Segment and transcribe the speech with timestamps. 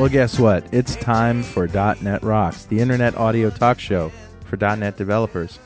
[0.00, 0.64] Well, guess what?
[0.72, 4.10] It's time for .NET Rocks, the internet audio talk show
[4.46, 5.58] for .NET developers.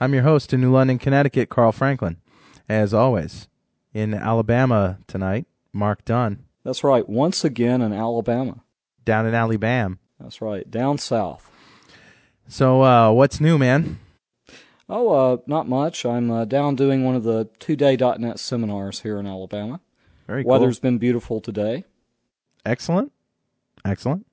[0.00, 2.16] I'm your host in New London, Connecticut, Carl Franklin.
[2.68, 3.46] As always,
[3.94, 6.42] in Alabama tonight, Mark Dunn.
[6.64, 7.08] That's right.
[7.08, 8.64] Once again in Alabama.
[9.04, 9.96] Down in Alabama.
[10.18, 10.68] That's right.
[10.68, 11.48] Down south.
[12.48, 14.00] So, uh, what's new, man?
[14.88, 16.04] Oh, uh, not much.
[16.04, 19.78] I'm uh, down doing one of the two-day .NET seminars here in Alabama.
[20.26, 20.90] Very Weather's cool.
[20.90, 21.84] been beautiful today.
[22.66, 23.12] Excellent.
[23.84, 24.26] Excellent.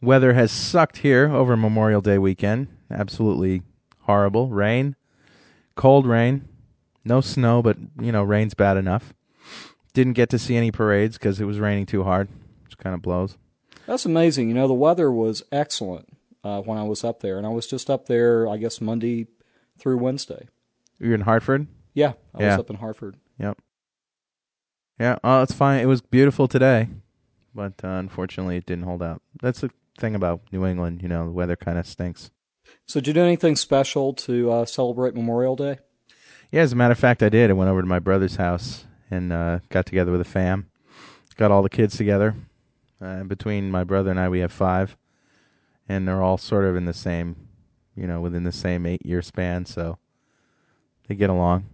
[0.00, 2.68] Weather has sucked here over Memorial Day weekend.
[2.90, 3.62] Absolutely
[4.00, 4.48] horrible.
[4.48, 4.96] Rain,
[5.76, 6.48] cold rain,
[7.04, 9.14] no snow, but you know, rain's bad enough.
[9.94, 12.28] Didn't get to see any parades because it was raining too hard,
[12.64, 13.36] which kind of blows.
[13.86, 14.48] That's amazing.
[14.48, 16.08] You know, the weather was excellent
[16.42, 19.26] uh, when I was up there, and I was just up there, I guess, Monday
[19.78, 20.48] through Wednesday.
[20.98, 21.66] You're in Hartford?
[21.94, 22.50] Yeah, I Yeah.
[22.56, 23.16] was up in Hartford.
[23.38, 23.58] Yep.
[24.98, 25.80] Yeah, oh, it's fine.
[25.80, 26.88] It was beautiful today,
[27.54, 29.22] but uh, unfortunately, it didn't hold out.
[29.40, 31.02] That's the thing about New England.
[31.02, 32.30] You know, the weather kind of stinks.
[32.86, 35.78] So, did you do anything special to uh, celebrate Memorial Day?
[36.50, 37.50] Yeah, as a matter of fact, I did.
[37.50, 40.68] I went over to my brother's house and uh, got together with a fam.
[41.36, 42.34] Got all the kids together.
[43.00, 44.96] Uh, between my brother and I, we have five,
[45.88, 47.48] and they're all sort of in the same,
[47.96, 49.98] you know, within the same eight-year span, so
[51.08, 51.64] they get along.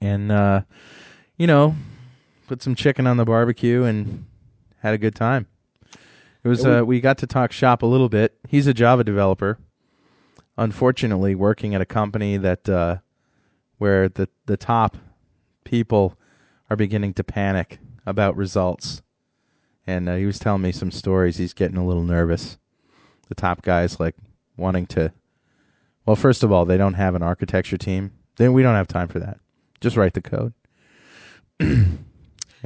[0.00, 0.60] And uh,
[1.36, 1.74] you know,
[2.46, 4.26] put some chicken on the barbecue and
[4.86, 5.48] had a good time.
[6.44, 6.64] It was.
[6.64, 8.38] Uh, we got to talk shop a little bit.
[8.48, 9.58] He's a Java developer.
[10.56, 12.98] Unfortunately, working at a company that uh,
[13.78, 14.96] where the the top
[15.64, 16.16] people
[16.70, 19.02] are beginning to panic about results.
[19.88, 21.36] And uh, he was telling me some stories.
[21.36, 22.58] He's getting a little nervous.
[23.28, 24.14] The top guys like
[24.56, 25.12] wanting to.
[26.06, 28.12] Well, first of all, they don't have an architecture team.
[28.36, 29.38] Then we don't have time for that.
[29.80, 30.52] Just write the code.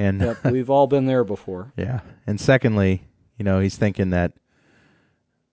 [0.01, 1.73] and Yep, we've all been there before.
[1.77, 2.01] yeah.
[2.27, 3.03] And secondly,
[3.39, 4.33] you know, he's thinking that,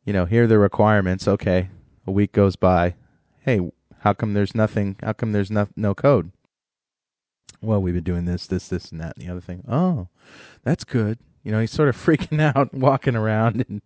[0.06, 1.28] you know, here are the requirements.
[1.28, 1.70] Okay,
[2.06, 2.96] a week goes by.
[3.42, 3.60] Hey,
[4.00, 4.96] how come there's nothing?
[5.04, 6.32] How come there's no, no code?
[7.62, 9.64] Well, we've been doing this, this, this, and that, and the other thing.
[9.68, 10.08] Oh,
[10.64, 11.18] that's good.
[11.44, 13.82] You know, he's sort of freaking out, walking around, and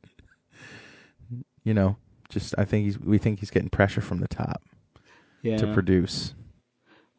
[1.63, 1.95] you know,
[2.29, 4.61] just I think he's we think he's getting pressure from the top
[5.41, 5.57] Yeah.
[5.57, 6.33] to produce.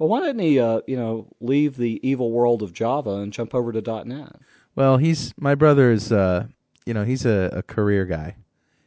[0.03, 3.55] Well, why didn't he, uh, you know, leave the evil world of Java and jump
[3.55, 4.35] over to .NET?
[4.75, 6.49] Well, he's my brother is uh
[6.85, 8.35] you know, he's a, a career guy.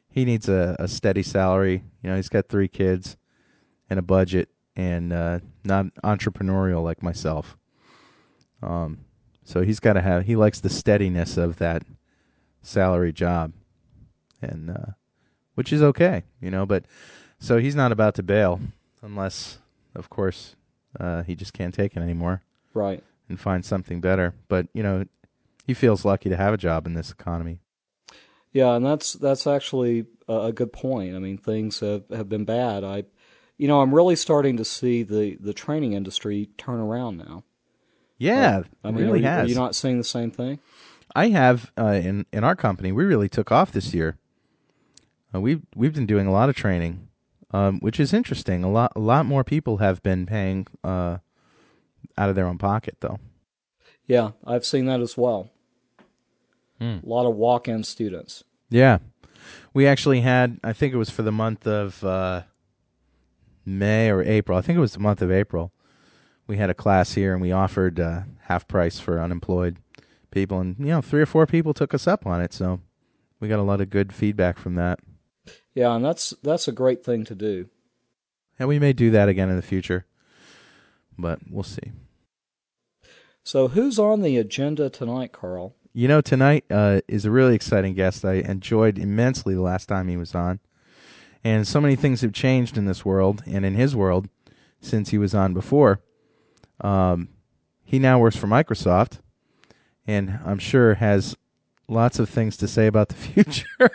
[0.09, 1.85] He needs a, a steady salary.
[2.03, 3.15] You know, he's got three kids
[3.89, 7.55] and a budget and uh not entrepreneurial like myself.
[8.61, 9.05] Um
[9.45, 11.83] so he's gotta have he likes the steadiness of that
[12.61, 13.53] salary job.
[14.41, 14.91] And uh
[15.53, 16.83] which is okay, you know, but
[17.39, 18.59] so he's not about to bail
[19.01, 19.59] unless
[19.95, 20.57] of course
[20.99, 22.41] uh he just can't take it anymore
[22.73, 23.03] Right.
[23.29, 24.33] and find something better.
[24.47, 25.05] But you know,
[25.65, 27.59] he feels lucky to have a job in this economy.
[28.51, 31.15] Yeah, and that's that's actually a, good point.
[31.15, 32.83] I mean, things have, have been bad.
[32.85, 33.03] I,
[33.57, 37.43] you know, I'm really starting to see the, the training industry turn around now.
[38.17, 39.45] Yeah, I it mean, really are, you, has.
[39.45, 40.59] are you not seeing the same thing?
[41.13, 42.91] I have uh, in in our company.
[42.93, 44.17] We really took off this year.
[45.33, 47.09] Uh, we've we've been doing a lot of training,
[47.51, 48.63] um, which is interesting.
[48.63, 51.17] A lot a lot more people have been paying uh,
[52.17, 53.19] out of their own pocket, though.
[54.07, 55.49] Yeah, I've seen that as well.
[56.79, 56.97] Hmm.
[57.03, 58.43] A lot of walk-in students.
[58.69, 58.99] Yeah,
[59.73, 60.59] we actually had.
[60.63, 62.43] I think it was for the month of uh,
[63.65, 64.57] May or April.
[64.57, 65.71] I think it was the month of April.
[66.47, 69.77] We had a class here, and we offered uh, half price for unemployed
[70.31, 72.53] people, and you know, three or four people took us up on it.
[72.53, 72.81] So
[73.39, 74.99] we got a lot of good feedback from that,
[75.75, 77.67] Yeah, and that's that's a great thing to do.
[78.57, 80.05] and we may do that again in the future,
[81.17, 81.91] but we'll see.
[83.43, 85.75] So, who's on the agenda tonight, Carl?
[85.93, 88.25] You know, tonight uh, is a really exciting guest.
[88.25, 90.59] I enjoyed immensely the last time he was on.
[91.43, 94.27] And so many things have changed in this world and in his world
[94.81, 96.01] since he was on before.
[96.81, 97.29] Um,
[97.83, 99.19] he now works for Microsoft
[100.07, 101.37] and I'm sure has
[101.87, 103.91] lots of things to say about the future.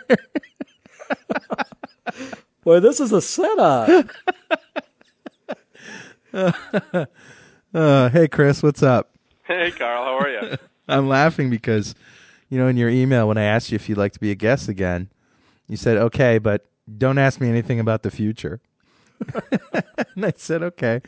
[2.63, 4.09] Boy, this is a setup.
[7.73, 9.09] uh, hey, Chris, what's up?
[9.43, 10.57] Hey, Carl, how are you?
[10.87, 11.95] I'm laughing because,
[12.49, 14.35] you know, in your email when I asked you if you'd like to be a
[14.35, 15.09] guest again,
[15.67, 16.65] you said, okay, but
[16.97, 18.59] don't ask me anything about the future.
[20.15, 21.01] and I said, okay.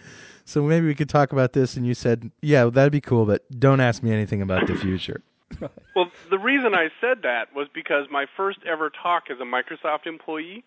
[0.45, 1.77] So maybe we could talk about this.
[1.77, 5.21] And you said, yeah, that'd be cool, but don't ask me anything about the future.
[5.95, 10.05] well, the reason I said that was because my first ever talk as a Microsoft
[10.05, 10.63] employee,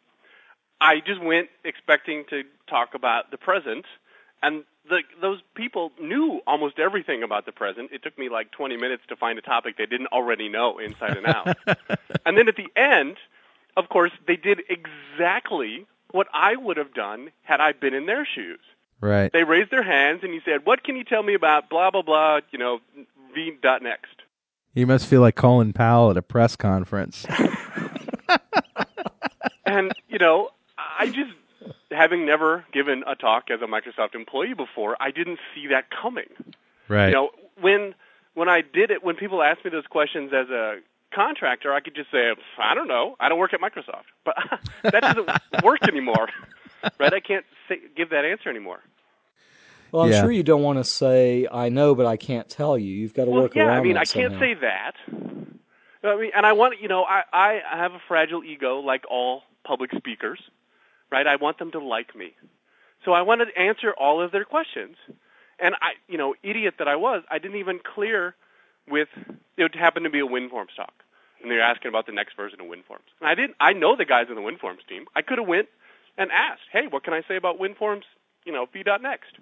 [0.80, 3.86] I just went expecting to talk about the present,
[4.42, 7.90] and the, those people knew almost everything about the present.
[7.92, 11.16] It took me like 20 minutes to find a topic they didn't already know inside
[11.16, 11.56] and out.
[12.26, 13.16] and then at the end,
[13.76, 18.26] of course, they did exactly what I would have done had I been in their
[18.26, 18.60] shoes.
[19.00, 19.32] Right.
[19.32, 22.02] They raised their hands and he said, "What can you tell me about blah blah
[22.02, 22.40] blah?
[22.50, 22.80] You know,
[23.34, 24.15] v dot next."
[24.76, 27.24] You must feel like Colin Powell at a press conference.
[29.64, 31.32] and you know, I just
[31.90, 36.28] having never given a talk as a Microsoft employee before, I didn't see that coming.
[36.88, 37.06] Right.
[37.06, 37.94] You know, when
[38.34, 40.80] when I did it, when people asked me those questions as a
[41.10, 44.04] contractor, I could just say, I don't know, I don't work at Microsoft.
[44.26, 44.36] But
[44.82, 46.28] that doesn't work anymore,
[47.00, 47.14] right?
[47.14, 48.82] I can't say, give that answer anymore.
[49.96, 50.20] Well, I'm Yeah.
[50.20, 52.92] sure you don't want to say I know, but I can't tell you.
[52.94, 54.40] You've got to Well, work yeah, around I mean, I can't somehow.
[54.40, 54.94] say that.
[56.04, 59.42] I mean, and I want you know, I I have a fragile ego, like all
[59.64, 60.38] public speakers,
[61.10, 61.26] right?
[61.26, 62.34] I want them to like me,
[63.06, 64.96] so I want to answer all of their questions.
[65.58, 68.34] And I, you know, idiot that I was, I didn't even clear
[68.86, 69.08] with
[69.56, 70.92] it happened to be a WinForms talk,
[71.40, 73.08] and they're asking about the next version of WinForms.
[73.20, 73.56] And I didn't.
[73.58, 75.06] I know the guys in the WinForms team.
[75.16, 75.68] I could have went
[76.18, 78.02] and asked, hey, what can I say about WinForms?
[78.44, 79.32] You know, v dot next.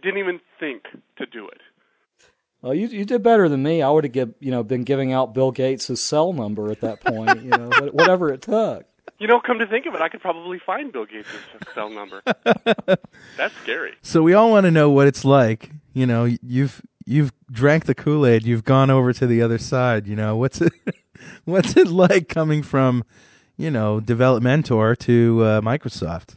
[0.00, 0.84] Didn't even think
[1.16, 1.60] to do it.
[2.62, 3.82] Well, you you did better than me.
[3.82, 7.00] I would have give, you know been giving out Bill Gates' cell number at that
[7.00, 7.42] point.
[7.42, 8.86] You know, whatever it took.
[9.18, 11.28] You know, come to think of it, I could probably find Bill Gates'
[11.74, 12.22] cell number.
[13.36, 13.94] That's scary.
[14.02, 15.70] So we all want to know what it's like.
[15.92, 18.44] You know, you've you've drank the Kool Aid.
[18.44, 20.06] You've gone over to the other side.
[20.06, 20.72] You know, what's it
[21.44, 23.04] what's it like coming from
[23.56, 26.36] you know Developmentor to uh, Microsoft?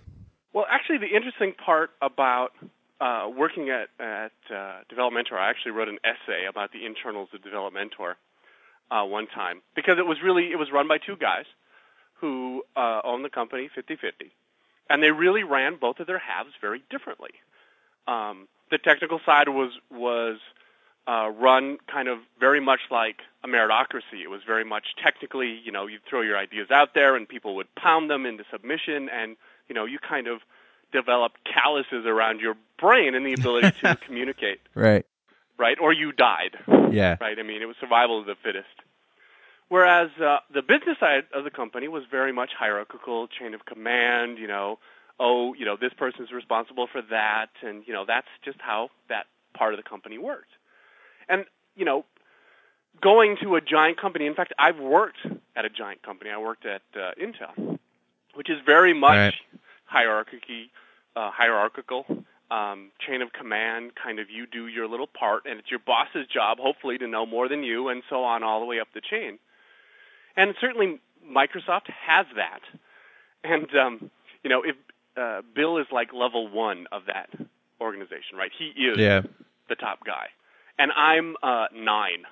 [0.54, 2.54] Well, actually, the interesting part about
[3.02, 7.42] uh, working at at uh, Developmentor, I actually wrote an essay about the internals of
[7.42, 8.16] Developmentor
[8.92, 11.46] uh, one time because it was really it was run by two guys
[12.22, 14.32] who uh, owned the company 50-50,
[14.90, 17.32] and they really ran both of their halves very differently.
[18.08, 20.38] Um, the technical side was was
[21.08, 24.24] uh, run kind of very much like a meritocracy.
[24.24, 27.56] It was very much technically, you know, you throw your ideas out there and people
[27.58, 29.36] would pound them into submission, and
[29.68, 30.40] you know, you kind of
[31.00, 35.06] developed calluses around your brain and the ability to communicate, Right.
[35.58, 35.78] right?
[35.80, 36.54] Or you died,
[36.92, 37.18] Yeah.
[37.20, 37.38] right?
[37.38, 38.76] I mean, it was survival of the fittest.
[39.68, 44.38] Whereas uh, the business side of the company was very much hierarchical, chain of command.
[44.38, 44.80] You know,
[45.20, 49.26] oh, you know, this person's responsible for that, and you know, that's just how that
[49.58, 50.52] part of the company worked.
[51.28, 51.46] And
[51.76, 52.06] you know,
[53.02, 54.28] going to a giant company.
[54.28, 55.18] In fact, I've worked
[55.56, 56.30] at a giant company.
[56.30, 57.80] I worked at uh, Intel,
[58.36, 59.34] which is very much Right.
[59.86, 60.70] hierarchy,
[61.16, 62.06] uh, hierarchical,
[62.52, 63.92] um, chain of command.
[64.02, 67.26] Kind of, you do your little part, and it's your boss's job, hopefully, to know
[67.26, 69.40] more than you, and so on, all the way up the chain.
[70.38, 72.60] And certainly, Microsoft has that.
[73.44, 74.12] And um,
[74.44, 74.76] you know, if
[75.18, 77.30] uh, Bill is like level one of that
[77.80, 78.52] organization, right?
[78.58, 79.22] He is Yeah.
[79.70, 80.28] the top guy,
[80.78, 82.26] and I'm uh, nine,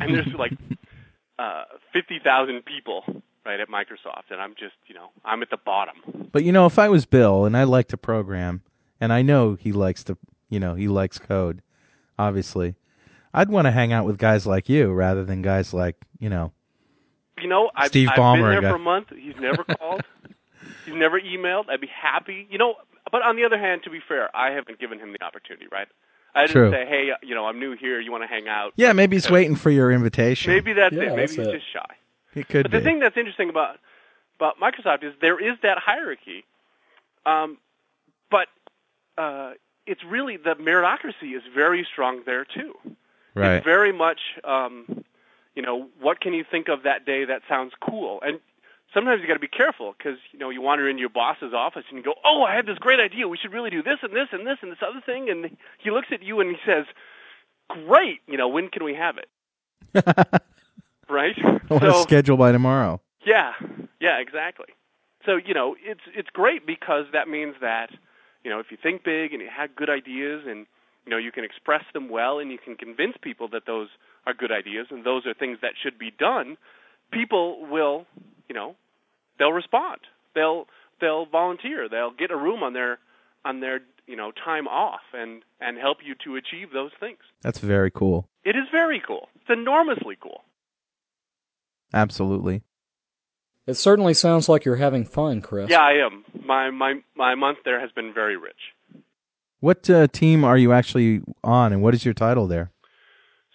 [0.00, 0.52] and there's like
[1.38, 3.04] uh, fifty thousand people
[3.44, 6.28] right at Microsoft, and I'm just you know I'm at the bottom.
[6.32, 8.62] But you know, if I was Bill and I like to program,
[9.00, 10.16] and I know he likes to,
[10.48, 11.62] you know, he likes code,
[12.18, 12.74] obviously,
[13.34, 16.52] I'd want to hang out with guys like you rather than guys like, you know,
[17.40, 19.06] You know, I've, Steve I've Ballmer, been I there got- for a month.
[19.16, 20.02] He's never called.
[20.86, 21.64] He's never emailed.
[21.68, 22.46] I'd be happy.
[22.50, 22.74] You know,
[23.12, 25.88] but on the other hand, to be fair, I haven't given him the opportunity, right?
[26.34, 26.70] I didn't True.
[26.70, 27.98] say, hey, you know, I'm new here.
[28.00, 28.72] You want to hang out?
[28.76, 30.52] yeah, maybe he's waiting for your invitation.
[30.52, 31.06] Maybe that's Yeah, it.
[31.10, 31.52] Maybe that's he's it.
[31.52, 31.94] just shy.
[32.34, 32.84] He could But the be.
[32.84, 33.78] thing that's interesting about
[34.38, 36.44] about Microsoft is there is that hierarchy,
[37.26, 37.58] um,
[38.30, 38.48] but
[39.18, 39.52] uh,
[39.86, 42.74] it's really the meritocracy is very strong there too.
[43.34, 43.56] right.
[43.56, 45.04] It's very much, um,
[45.54, 48.22] you know, what can you think of that day that sounds cool?
[48.24, 48.40] And
[48.94, 51.84] sometimes you got to be careful because you know you wander into your boss's office
[51.90, 53.28] and you go, "Oh, I had this great idea.
[53.28, 55.90] We should really do this and this and this and this other thing." And he
[55.90, 56.86] looks at you and he says,
[57.68, 58.20] "Great.
[58.26, 59.28] You know, when can we have it?"
[61.10, 61.36] right?
[61.38, 63.00] I want to So- schedule by tomorrow.
[63.24, 63.52] yeah,
[64.00, 64.66] yeah, exactly.
[65.26, 67.90] So you know, it's it's great because that means that
[68.44, 70.66] you know if you think big and you have good ideas and
[71.04, 73.88] you know you can express them well and you can convince people that those
[74.26, 76.56] are good ideas and those are things that should be done,
[77.10, 78.06] people will
[78.48, 78.76] you know
[79.38, 80.00] they'll respond.
[80.34, 80.66] They'll
[81.00, 81.88] they'll volunteer.
[81.88, 82.98] They'll get a room on their
[83.44, 87.18] on their you know time off and and help you to achieve those things.
[87.42, 88.26] That's very cool.
[88.44, 89.28] It is very cool.
[89.36, 90.44] It's enormously cool.
[91.92, 92.62] Absolutely.
[93.66, 95.70] It certainly sounds like you're having fun, Chris.
[95.70, 96.24] Yeah, I am.
[96.44, 98.74] My my my month there has been very rich.
[99.60, 102.72] What uh, team are you actually on, and what is your title there?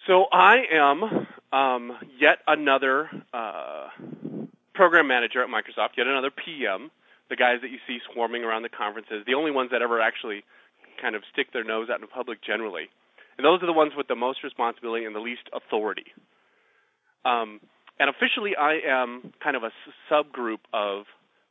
[0.06, 3.88] So I am um, yet another uh,
[4.72, 6.90] program manager at Microsoft, yet another PM.
[7.28, 10.44] The guys that you see swarming around the conferences, the only ones that ever actually
[11.02, 12.88] kind of stick their nose out in public generally,
[13.36, 16.06] and those are the ones with the most responsibility and the least authority.
[17.24, 17.60] Um,
[17.98, 19.72] and officially, I am kind of a
[20.10, 21.06] subgroup of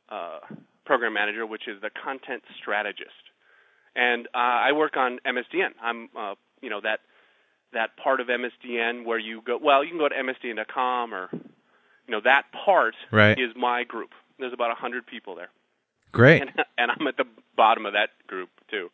[0.08, 0.40] uh,
[0.84, 3.10] program manager, which is the content strategist,
[3.94, 5.70] and uh, I work on MSDN.
[5.82, 7.00] I'm, uh, you know, that
[7.72, 9.58] that part of MSDN where you go.
[9.62, 11.40] Well, you can go to MSDN.com or, you
[12.08, 13.38] know, that part right.
[13.38, 14.10] is my group.
[14.38, 15.50] There's about a hundred people there.
[16.12, 16.42] Great.
[16.42, 17.26] And, and, I'm at the
[17.56, 18.90] bottom of that group too.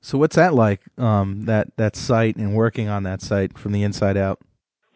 [0.00, 0.80] So what's that like?
[0.98, 4.40] Um, that that site and working on that site from the inside out.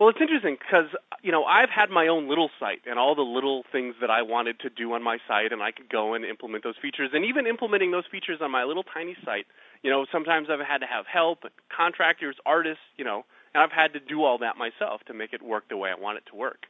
[0.01, 0.87] Well, it's interesting because
[1.23, 4.23] you know I've had my own little site and all the little things that I
[4.23, 7.11] wanted to do on my site, and I could go and implement those features.
[7.13, 9.45] And even implementing those features on my little tiny site,
[9.83, 13.93] you know, sometimes I've had to have help, contractors, artists, you know, and I've had
[13.93, 16.35] to do all that myself to make it work the way I want it to
[16.35, 16.65] work.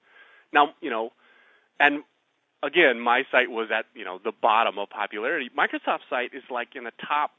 [0.53, 1.13] Now, you know,
[1.79, 2.03] and
[2.65, 5.51] again, my site was at you know the bottom of popularity.
[5.57, 7.31] Microsoft's site is like in the top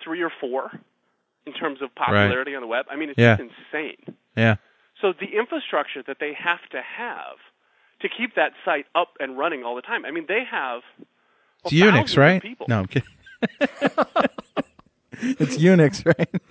[0.00, 0.70] three or four
[1.44, 2.58] in terms of popularity right.
[2.58, 2.86] on the web.
[2.88, 3.36] I mean, it's yeah.
[3.36, 4.16] just insane.
[4.36, 4.54] Yeah.
[5.00, 7.36] So the infrastructure that they have to have
[8.00, 10.04] to keep that site up and running all the time.
[10.04, 11.06] I mean, they have well,
[11.64, 12.42] it's Unix, right?
[12.42, 12.66] People.
[12.68, 13.08] No, I'm kidding.
[15.12, 16.42] it's Unix, right?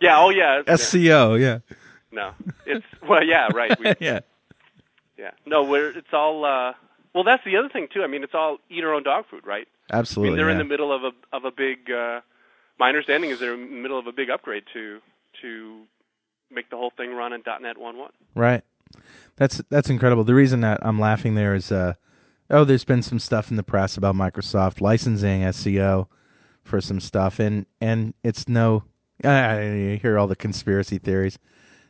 [0.00, 0.18] Yeah.
[0.18, 0.62] Oh, yeah.
[0.76, 1.34] SCO.
[1.34, 1.58] Yeah.
[2.10, 2.32] No,
[2.66, 3.78] it's well, yeah, right.
[3.78, 4.20] We, yeah.
[5.16, 5.30] Yeah.
[5.46, 6.44] No, we're it's all.
[6.44, 6.72] uh
[7.14, 8.02] Well, that's the other thing too.
[8.02, 9.68] I mean, it's all eat our own dog food, right?
[9.92, 10.28] Absolutely.
[10.28, 10.52] I mean, they're yeah.
[10.52, 11.90] in the middle of a of a big.
[11.90, 12.20] uh
[12.78, 15.00] My understanding is they're in the middle of a big upgrade to
[15.42, 15.82] to
[16.50, 18.08] make the whole thing run in .NET 1.1.
[18.34, 18.62] Right.
[19.36, 20.24] That's that's incredible.
[20.24, 21.94] The reason that I'm laughing there is, uh,
[22.50, 26.08] oh, there's been some stuff in the press about Microsoft licensing SCO
[26.64, 28.84] for some stuff, and and it's no.
[29.24, 31.38] I hear all the conspiracy theories.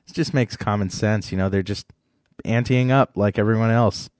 [0.06, 1.30] It just makes common sense.
[1.30, 1.86] You know, they're just
[2.44, 4.10] anteing up like everyone else.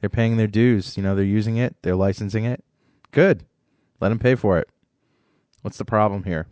[0.00, 0.96] They're paying their dues.
[0.96, 1.76] You know, they're using it.
[1.82, 2.64] They're licensing it.
[3.12, 3.44] Good.
[4.00, 4.68] Let them pay for it.
[5.62, 6.46] What's the problem here?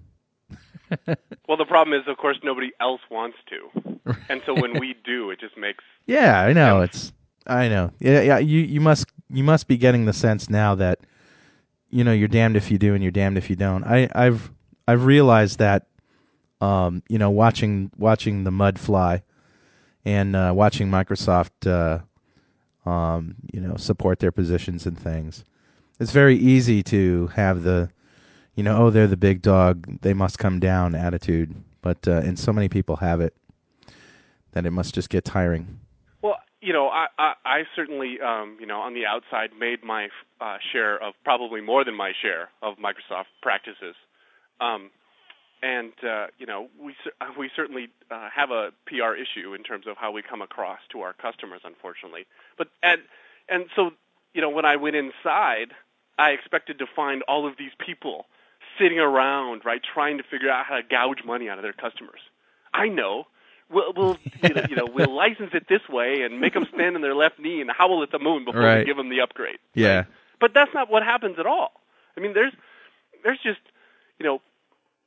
[1.49, 5.31] well, the problem is, of course, nobody else wants to, and so when we do,
[5.31, 5.85] it just makes.
[6.07, 7.13] Yeah, I know it's.
[7.47, 7.93] I know.
[7.99, 8.39] Yeah, yeah.
[8.39, 11.01] You you must you must be getting the sense now that,
[11.91, 13.85] you know, you're damned if you do and you're damned if you don't.
[13.85, 14.51] I I've
[14.87, 15.87] I've realized that,
[16.61, 19.23] um, you know, watching watching the mud fly,
[20.05, 25.45] and uh, watching Microsoft, uh, um, you know, support their positions and things.
[26.01, 27.91] It's very easy to have the
[28.59, 31.55] you know, oh, they're the big dog, they must come down attitude.
[31.81, 33.33] But uh, and so many people have it
[34.51, 35.79] that it must just get tiring.
[36.23, 40.09] Well, you know, I I, I certainly, um, you know, on the outside, made my
[40.41, 43.95] uh, share of probably more than my share of Microsoft practices,
[44.61, 44.91] um,
[45.63, 46.97] and uh, you know, we
[47.39, 51.03] we certainly uh, have a PR issue in terms of how we come across to
[51.03, 52.27] our customers, unfortunately.
[52.57, 53.03] But and
[53.49, 53.93] and so,
[54.35, 55.75] you know, when I went inside,
[56.19, 58.27] I expected to find all of these people
[58.79, 62.21] sitting around, right, trying to figure out how to gouge money out of their customers.
[62.73, 63.27] I know.
[63.71, 67.15] We'll, we'll you, know, we'll license it this way and make them stand on their
[67.15, 68.79] left knee and howl at the moon before right.
[68.79, 69.59] we give them the upgrade.
[69.75, 69.97] Yeah.
[69.97, 70.07] Right?
[70.41, 71.73] But that's not what happens at all.
[72.17, 72.53] I mean, there's
[73.25, 73.61] there's just
[74.19, 74.41] you know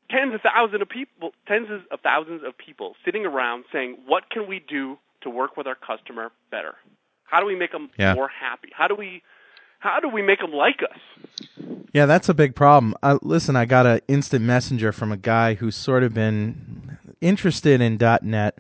[0.10, 4.48] tens of thousands of people, tens of thousands of people sitting around saying, "What can
[4.48, 6.76] we do to work with our customer better?
[7.24, 8.14] How do we make them yeah.
[8.14, 8.70] more happy?
[8.74, 9.24] How do we
[9.82, 11.00] how do we make them like us?"
[11.94, 12.96] Yeah, that's a big problem.
[13.04, 17.82] Uh, listen, I got an instant messenger from a guy who's sort of been interested
[17.82, 18.58] in .NET,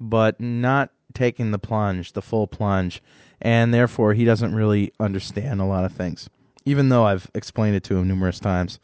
[0.00, 3.02] but not taking the plunge, the full plunge,
[3.40, 6.30] and therefore he doesn't really understand a lot of things,
[6.64, 8.78] even though I've explained it to him numerous times.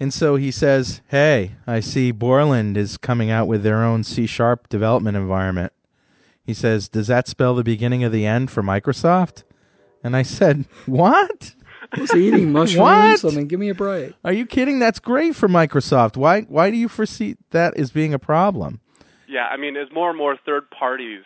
[0.00, 4.26] And so he says, "Hey, I see Borland is coming out with their own C
[4.26, 5.72] sharp development environment."
[6.46, 9.42] He says, "Does that spell the beginning of the end for Microsoft?"
[10.08, 11.54] And I said, "What?"
[11.98, 13.26] Was he eating mushrooms?
[13.26, 14.14] I mean, give me a break.
[14.24, 14.78] Are you kidding?
[14.78, 16.16] That's great for Microsoft.
[16.16, 18.80] Why why do you foresee that as being a problem?
[19.28, 21.24] Yeah, I mean, as more and more third parties,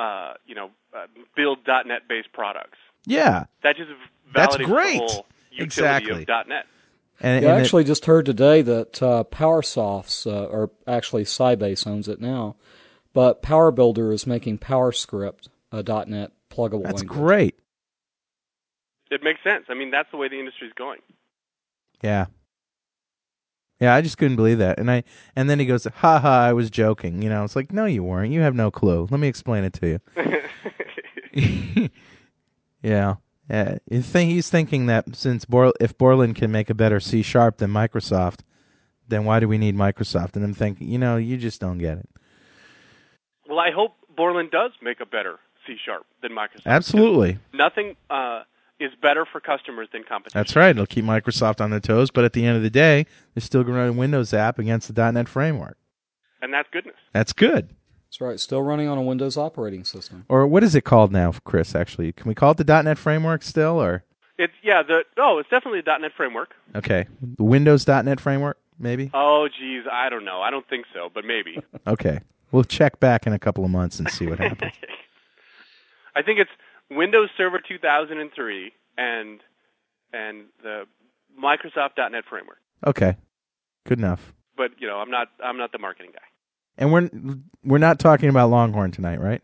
[0.00, 2.78] uh, you know, uh, build .NET based products.
[3.06, 4.98] Yeah, that just validates that's great.
[4.98, 6.22] the whole utility exactly.
[6.22, 6.66] of .NET.
[7.20, 11.24] And, yeah, and I actually it, just heard today that uh, PowerSoft's, uh, or actually
[11.24, 12.56] Sybase owns it now,
[13.12, 16.84] but PowerBuilder is making PowerScript a .NET pluggable.
[16.84, 17.08] That's language.
[17.08, 17.59] great.
[19.10, 19.66] It makes sense.
[19.68, 21.00] I mean, that's the way the industry is going.
[22.02, 22.26] Yeah.
[23.80, 24.78] Yeah, I just couldn't believe that.
[24.78, 27.72] And I and then he goes, "Ha ha, I was joking." You know, it's like,
[27.72, 28.32] "No, you weren't.
[28.32, 29.08] You have no clue.
[29.10, 30.00] Let me explain it to you."
[32.82, 33.14] yeah.
[33.50, 37.72] Yeah, he's thinking that since Bor- if Borland can make a better C sharp than
[37.72, 38.40] Microsoft,
[39.08, 40.36] then why do we need Microsoft?
[40.36, 42.08] And I'm thinking, you know, you just don't get it.
[43.48, 46.66] Well, I hope Borland does make a better C sharp than Microsoft.
[46.66, 47.38] Absolutely.
[47.52, 48.42] Nothing, uh,
[48.80, 50.38] is better for customers than competition.
[50.38, 50.70] That's right.
[50.70, 53.62] It'll keep Microsoft on their toes, but at the end of the day, they're still
[53.62, 55.76] going to run a Windows app against the .NET framework.
[56.42, 56.96] And that's goodness.
[57.12, 57.68] That's good.
[58.08, 58.40] That's right.
[58.40, 60.24] Still running on a Windows operating system.
[60.28, 61.74] Or what is it called now, Chris?
[61.74, 64.02] Actually, can we call it the .NET framework still, or
[64.38, 66.54] It's yeah, the oh, it's definitely a .NET framework.
[66.74, 67.06] okay,
[67.36, 69.10] the Windows .NET framework, maybe?
[69.14, 70.40] Oh, geez, I don't know.
[70.40, 71.58] I don't think so, but maybe.
[71.86, 72.20] Okay,
[72.50, 74.72] we'll check back in a couple of months and see what happens.
[76.16, 76.50] I think it's
[76.90, 79.40] Windows Server 2003 and
[80.12, 80.84] and the
[81.42, 82.58] Microsoft .NET framework.
[82.86, 83.16] Okay,
[83.86, 84.32] good enough.
[84.56, 86.20] But you know, I'm not I'm not the marketing guy.
[86.78, 87.10] And we're
[87.64, 89.42] we're not talking about Longhorn tonight, right?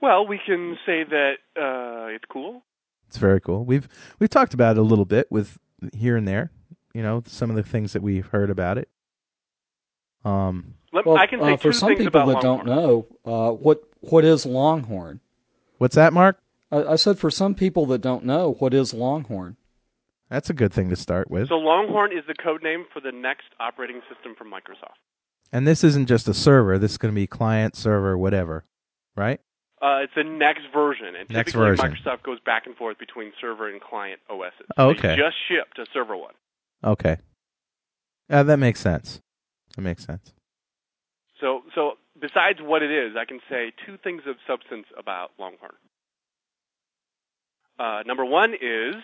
[0.00, 2.62] Well, we can say that uh, it's cool.
[3.08, 3.64] It's very cool.
[3.64, 5.58] We've we've talked about it a little bit with
[5.94, 6.50] here and there.
[6.92, 8.88] You know, some of the things that we've heard about it.
[10.24, 12.66] Um, Let, Well, I can say uh, for two some things people about that Longhorn.
[12.66, 15.20] don't know, uh, what what is Longhorn?
[15.78, 16.38] What's that, Mark?
[16.70, 19.56] I, I said for some people that don't know, what is Longhorn?
[20.30, 21.48] That's a good thing to start with.
[21.48, 24.96] So Longhorn is the code name for the next operating system from Microsoft.
[25.52, 26.78] And this isn't just a server.
[26.78, 28.64] This is going to be client, server, whatever,
[29.14, 29.40] right?
[29.80, 31.92] Uh, it's the next version, and Next typically version.
[31.94, 34.54] Microsoft goes back and forth between server and client OSs.
[34.78, 35.16] Oh, They okay.
[35.16, 36.32] just shipped a server one.
[36.82, 37.18] Okay.
[38.30, 39.20] Uh, that makes sense.
[39.76, 40.32] That makes sense.
[41.40, 41.92] So, so
[42.24, 45.76] besides what it is, I can say two things of substance about Longhorn.
[47.78, 48.94] Uh, number one is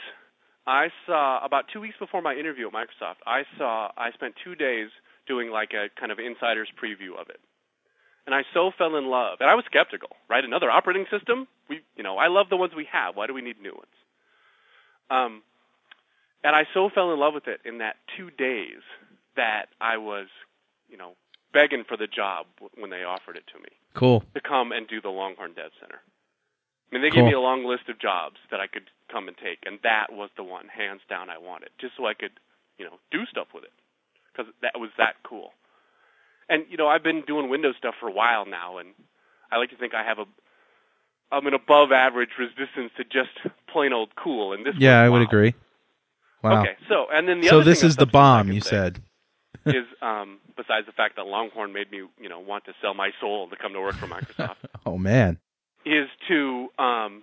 [0.67, 3.21] I saw about two weeks before my interview at Microsoft.
[3.27, 4.89] I saw I spent two days
[5.27, 7.41] doing like a kind of insider's preview of it,
[8.25, 9.39] and I so fell in love.
[9.41, 10.45] And I was skeptical, right?
[10.45, 11.47] Another operating system?
[11.69, 13.17] We, you know, I love the ones we have.
[13.17, 13.97] Why do we need new ones?
[15.11, 15.43] Um,
[16.43, 18.81] and I so fell in love with it in that two days
[19.37, 20.29] that I was,
[20.89, 21.17] you know,
[21.53, 24.23] begging for the job when they offered it to me Cool.
[24.35, 26.01] to come and do the Longhorn Dev Center.
[26.91, 27.23] I mean, they Cool.
[27.23, 30.13] gave me a long list of jobs that I could come and take, and that
[30.13, 32.33] was the one, hands down, I wanted, just so I could,
[32.79, 33.73] you know, do stuff with it,
[34.33, 35.53] because that was that cool.
[36.49, 38.89] And you know, I've been doing Windows stuff for a while now, and
[39.53, 40.27] I like to think I have a,
[41.31, 43.31] I'm an above average resistance to just
[43.69, 44.53] plain old cool.
[44.53, 45.55] And this, Yeah, was, I would agree.
[46.43, 46.63] Wow.
[46.63, 49.03] Okay, so and then the so this thing is the bomb you say said.
[49.67, 53.11] Is um, besides the fact that Longhorn made me, you know, want to sell my
[53.21, 55.39] soul to come to work for Microsoft, Oh man.
[55.85, 57.23] is to um,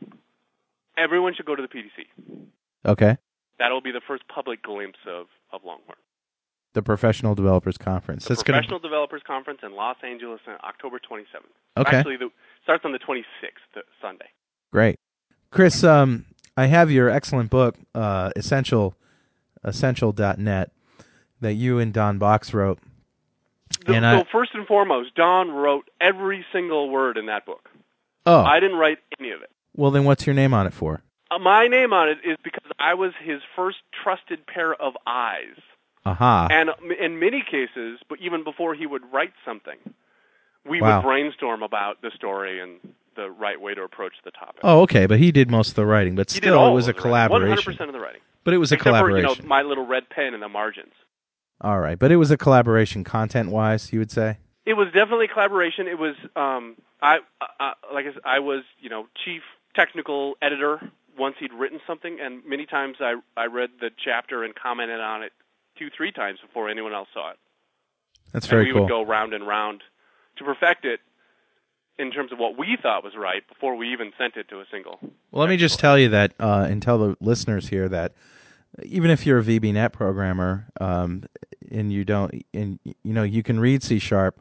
[0.97, 2.37] everyone should go to the PDC.
[2.85, 3.17] Okay.
[3.59, 5.97] That'll be the first public glimpse of, of Longhorn.
[6.73, 8.23] The Professional Developers Conference.
[8.25, 11.25] The That's gonna- Professional Developers Conference in Los Angeles on October 27th.
[11.77, 11.97] Okay.
[11.97, 12.29] Actually, the,
[12.63, 13.23] starts on the 26th,
[13.73, 14.27] the Sunday.
[14.71, 14.95] Great.
[15.49, 18.93] Chris, um, I have your excellent book, uh, Essential
[19.63, 20.71] Essential.net,
[21.41, 22.79] that you and Don Box wrote.
[23.85, 27.69] The- And so I- first and foremost, Don wrote every single word in that book.
[28.25, 28.43] Oh.
[28.43, 29.49] I didn't write any of it.
[29.75, 31.01] well then what's your name on it for?
[31.29, 35.55] Uh, my name on it is because I was his first trusted pair of eyes.
[36.05, 36.47] Aha.
[36.49, 39.77] And in many cases, but even before he would write something,
[40.65, 40.97] we Wow.
[40.97, 42.79] would brainstorm about the story and
[43.15, 44.61] the right way to approach the topic.
[44.63, 46.91] Oh, okay, but he did most of the writing, but he still it was a
[46.91, 47.73] of the writing, collaboration.
[47.73, 48.21] 100% of the writing.
[48.45, 49.29] But it was a Except for, collaboration.
[49.29, 50.93] you know, my little red pen in the margins.
[51.61, 54.37] All right, but it was a collaboration content-wise, you would say?
[54.65, 55.87] It was definitely a collaboration.
[55.87, 59.41] It was um, I uh, like I, said, I was you know chief
[59.73, 64.53] technical editor once he'd written something, and many times I I read the chapter and
[64.53, 65.31] commented on it
[65.79, 67.37] two three times before anyone else saw it.
[68.33, 68.81] That's and very we cool.
[68.81, 69.83] would go round and round
[70.37, 70.99] to perfect it
[71.97, 74.65] in terms of what we thought was right before we even sent it to a
[74.69, 74.99] single.
[75.31, 78.13] Well, let me just tell you that, uh, and tell the listeners here that
[78.83, 81.23] even if you're a VBNet programmer um,
[81.71, 84.39] and you don't, and you know, you can read C sharp,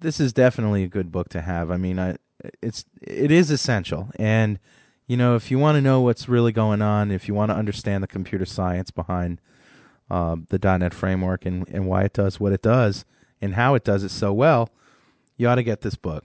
[0.00, 1.70] this is definitely a good book to have.
[1.70, 2.16] I mean, I,
[2.62, 4.58] it's it is essential, and
[5.06, 7.56] you know, if you want to know what's really going on, if you want to
[7.56, 9.40] understand the computer science behind
[10.10, 13.04] um, the .NET framework and and why it does what it does
[13.40, 14.70] and how it does it so well,
[15.36, 16.24] you ought to get this book.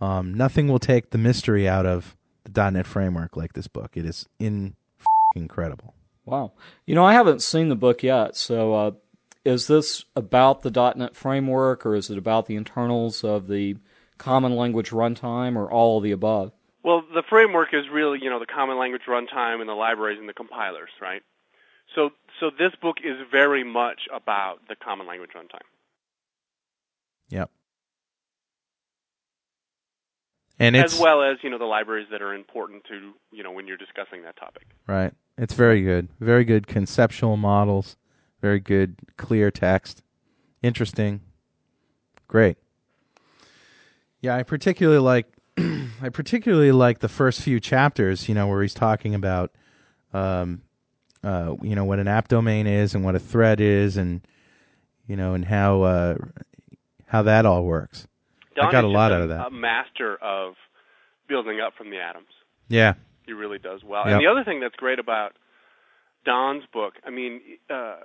[0.00, 3.92] Um, nothing will take the mystery out of the .NET framework like this book.
[3.96, 4.76] It is in
[5.34, 5.94] incredible.
[6.24, 6.52] Wow.
[6.86, 8.90] You know, I haven't seen the book yet, so uh,
[9.44, 13.76] is this about the .NET framework, or is it about the internals of the
[14.18, 16.52] Common Language Runtime, or all of the above?
[16.82, 20.28] Well, the framework is really, you know, the common language runtime and the libraries and
[20.28, 21.22] the compilers, right?
[21.94, 25.64] So, so this book is very much about the common language runtime.
[27.30, 27.50] Yep.
[30.58, 33.50] And it's as well as, you know, the libraries that are important to, you know,
[33.50, 34.66] when you're discussing that topic.
[34.86, 35.12] right.
[35.36, 36.08] It's very good.
[36.20, 37.96] Very good conceptual models.
[38.44, 40.02] Very good clear text.
[40.62, 41.22] Interesting.
[42.28, 42.58] Great.
[44.20, 45.24] Yeah, I particularly like
[45.56, 49.50] I particularly like the first few chapters, you know, where he's talking about
[50.12, 50.60] um,
[51.22, 54.20] uh, you know what an app domain is and what a thread is, and
[55.08, 56.16] you know, and how uh,
[57.06, 58.06] how that all works.
[58.56, 59.46] Don I got a lot just out of that.
[59.46, 60.52] A master of
[61.28, 62.28] building up from the atoms.
[62.68, 62.92] Yeah,
[63.24, 64.02] He really does well.
[64.04, 64.12] Yep.
[64.12, 65.32] And the other thing that's great about
[66.26, 68.00] Don's book, I mean, uh,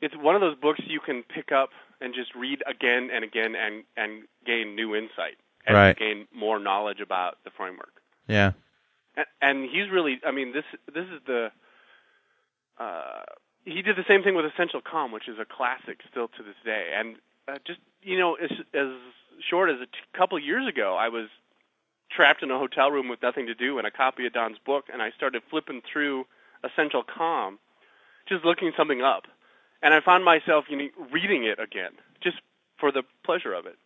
[0.00, 3.54] it's one of those books you can pick up and just read again and again
[3.54, 5.36] and and gain new insight
[5.66, 5.96] and Right.
[5.96, 7.92] gain more knowledge about the framework.
[8.26, 8.52] yeah,
[9.16, 11.52] And, and he's really, I mean, this this is the.
[12.78, 13.22] Uh,
[13.64, 16.54] he did the same thing with Essential COM, which is a classic still to this
[16.64, 16.92] day.
[16.96, 18.88] And uh, just you know, as as
[19.46, 21.26] short as a t- couple years ago, I was
[22.10, 24.86] trapped in a hotel room with nothing to do and a copy of Don's book,
[24.92, 26.26] and I started flipping through
[26.64, 27.58] Essential COM,
[28.28, 29.26] just looking something up,
[29.82, 32.36] and I found myself you know reading it again just
[32.78, 33.76] for the pleasure of it.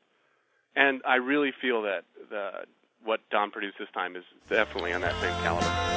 [0.77, 2.51] And I really feel that the
[3.05, 5.95] what Don produced this time is definitely on that same caliber.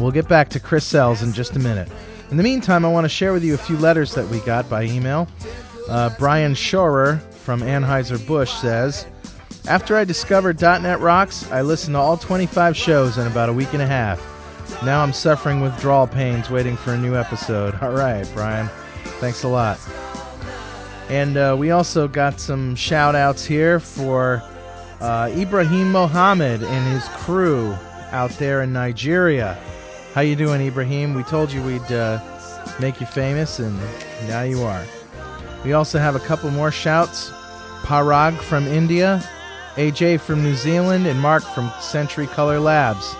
[0.00, 1.86] we'll get back to Chris Sells in just a minute.
[2.30, 4.66] In the meantime, I want to share with you a few letters that we got
[4.70, 5.28] by email.
[5.88, 9.06] Uh, Brian Schorer from Anheuser-Busch says,
[9.68, 13.72] After I discovered .NET Rocks, I listened to all 25 shows in about a week
[13.72, 14.20] and a half.
[14.84, 17.74] Now I'm suffering withdrawal pains waiting for a new episode.
[17.82, 18.68] All right, Brian.
[19.20, 19.78] Thanks a lot.
[21.08, 24.42] And uh, we also got some shout outs here for
[25.00, 27.76] uh, Ibrahim Mohammed and his crew
[28.12, 29.54] out there in Nigeria.
[30.14, 31.14] How you doing, Ibrahim?
[31.14, 32.20] We told you we'd uh,
[32.80, 33.78] make you famous, and
[34.26, 34.84] now you are.
[35.64, 37.30] We also have a couple more shouts.
[37.82, 39.22] Parag from India,
[39.76, 43.14] AJ from New Zealand, and Mark from Century Color Labs.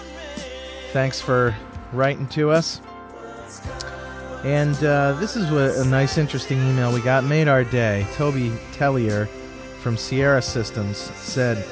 [0.93, 1.55] Thanks for
[1.93, 2.81] writing to us.
[4.45, 7.25] And uh, this is a, a nice, interesting email we got.
[7.25, 8.07] Made our day.
[8.15, 9.29] Toby Tellier
[9.83, 11.65] from Sierra Systems said,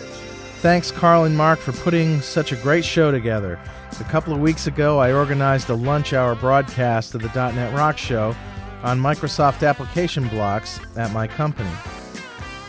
[0.61, 3.59] Thanks, Carl and Mark, for putting such a great show together.
[4.01, 7.97] A couple of weeks ago, I organized a lunch hour broadcast of the .NET Rock
[7.97, 8.35] Show
[8.83, 11.71] on Microsoft application blocks at my company.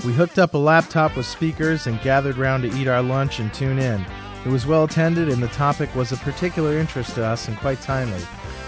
[0.06, 3.54] We hooked up a laptop with speakers and gathered round to eat our lunch and
[3.54, 4.06] tune in.
[4.46, 7.82] It was well attended, and the topic was of particular interest to us and quite
[7.82, 8.22] timely.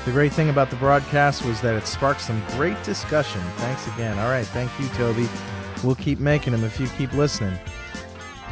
[0.04, 3.40] The great thing about the broadcast was that it sparked some great discussion.
[3.58, 4.20] Thanks again.
[4.20, 5.30] All right, thank you, Toby.
[5.84, 7.58] We'll keep making them if you keep listening.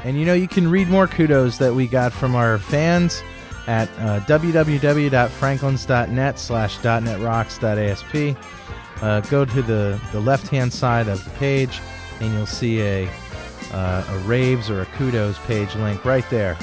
[0.06, 3.22] And you know, you can read more kudos that we got from our fans
[3.68, 8.38] at uh, www.franklins.net slash .netrocks.asp.
[9.02, 11.82] Uh, go to the, the left-hand side of the page,
[12.20, 13.10] and you'll see a,
[13.72, 16.58] uh, a raves or a kudos page link right there.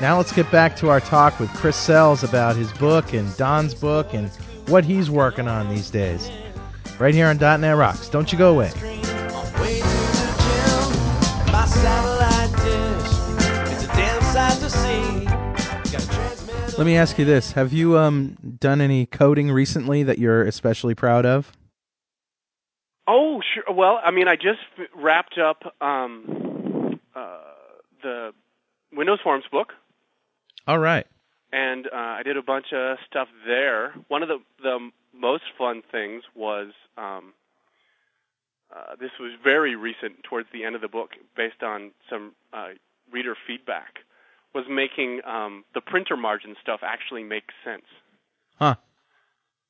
[0.00, 3.74] Now let's get back to our talk with Chris Sells about his book and Don's
[3.74, 4.30] book and
[4.68, 6.30] what he's working on these days.
[6.98, 8.08] Right here on .NET Rocks.
[8.08, 8.72] Don't you go away.
[16.78, 20.94] Let me ask you this: Have you um, done any coding recently that you're especially
[20.94, 21.52] proud of?
[23.12, 23.64] Oh, sure.
[23.74, 24.60] Well, I mean, I just
[24.94, 27.38] wrapped up um, uh,
[28.04, 28.30] the
[28.92, 29.72] Windows Forms book,
[30.68, 31.04] All right.
[31.52, 33.94] and uh, I did a bunch of stuff there.
[34.06, 37.34] One of the the most fun things was um,
[38.74, 42.68] uh, this was very recent, towards the end of the book, based on some uh,
[43.12, 43.98] reader feedback.
[44.54, 47.86] Was making um, the printer margin stuff actually make sense?
[48.56, 48.76] Huh.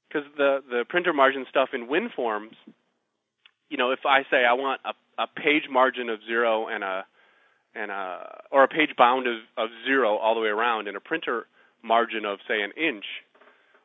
[0.09, 2.57] Because the the printer margin stuff in WinForms,
[3.71, 7.07] you know, if I say I want a, a page margin of zero and a
[7.75, 11.01] and a or a page bound of, of zero all the way around and a
[11.01, 11.47] printer
[11.83, 13.05] margin of say an inch,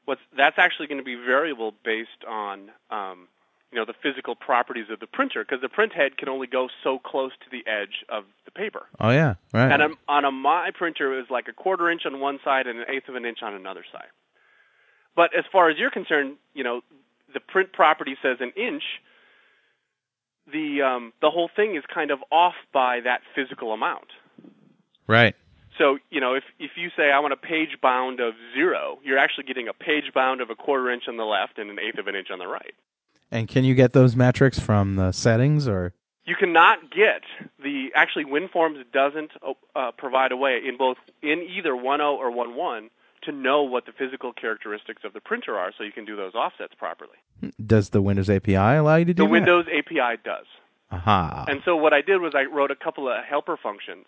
[0.05, 3.27] what's that's actually going to be variable based on um,
[3.71, 6.67] you know the physical properties of the printer because the print head can only go
[6.83, 8.87] so close to the edge of the paper.
[8.99, 9.35] Oh yeah.
[9.53, 9.71] Right.
[9.71, 12.67] And on, on a my printer, it was like a quarter inch on one side
[12.67, 14.09] and an eighth of an inch on another side.
[15.15, 16.81] But as far as you're concerned, you know,
[17.33, 18.83] the print property says an inch.
[20.51, 24.07] The um, the whole thing is kind of off by that physical amount.
[25.07, 25.35] right.
[25.77, 29.17] So you know, if if you say I want a page bound of zero, you're
[29.17, 31.97] actually getting a page bound of a quarter inch on the left and an eighth
[31.97, 32.73] of an inch on the right.
[33.31, 35.93] And can you get those metrics from the settings or?
[36.25, 37.21] You cannot get
[37.61, 39.31] the actually WinForms doesn't
[39.75, 42.89] uh, provide a way in both in either 1.0 or 1.1
[43.25, 46.33] to know what the physical characteristics of the printer are, so you can do those
[46.35, 47.17] offsets properly.
[47.65, 49.27] Does the Windows API allow you to do The that?
[49.27, 50.45] The Windows API does.
[50.91, 51.45] Aha.
[51.47, 54.05] And so what I did was I wrote a couple of helper functions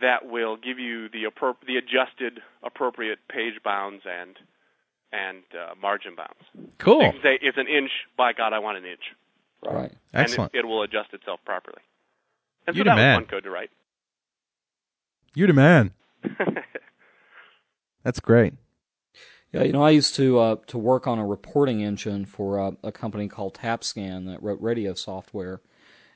[0.00, 4.36] that will give you the appro- the adjusted appropriate page bounds and
[5.12, 6.72] and uh, margin bounds.
[6.78, 7.02] cool.
[7.04, 7.90] You can say it's an inch.
[8.16, 9.02] By God, I want an inch,
[9.62, 9.92] Right.
[10.12, 10.52] and Excellent.
[10.54, 11.82] it, it will adjust itself properly.
[12.66, 13.16] And so You that the man.
[13.20, 13.70] was fun code to write.
[15.34, 15.92] You're the man.
[18.02, 18.54] That's great.
[19.52, 22.72] Yeah, you know, I used to uh, to work on a reporting engine for uh,
[22.82, 25.60] a company called TapScan that wrote radio software,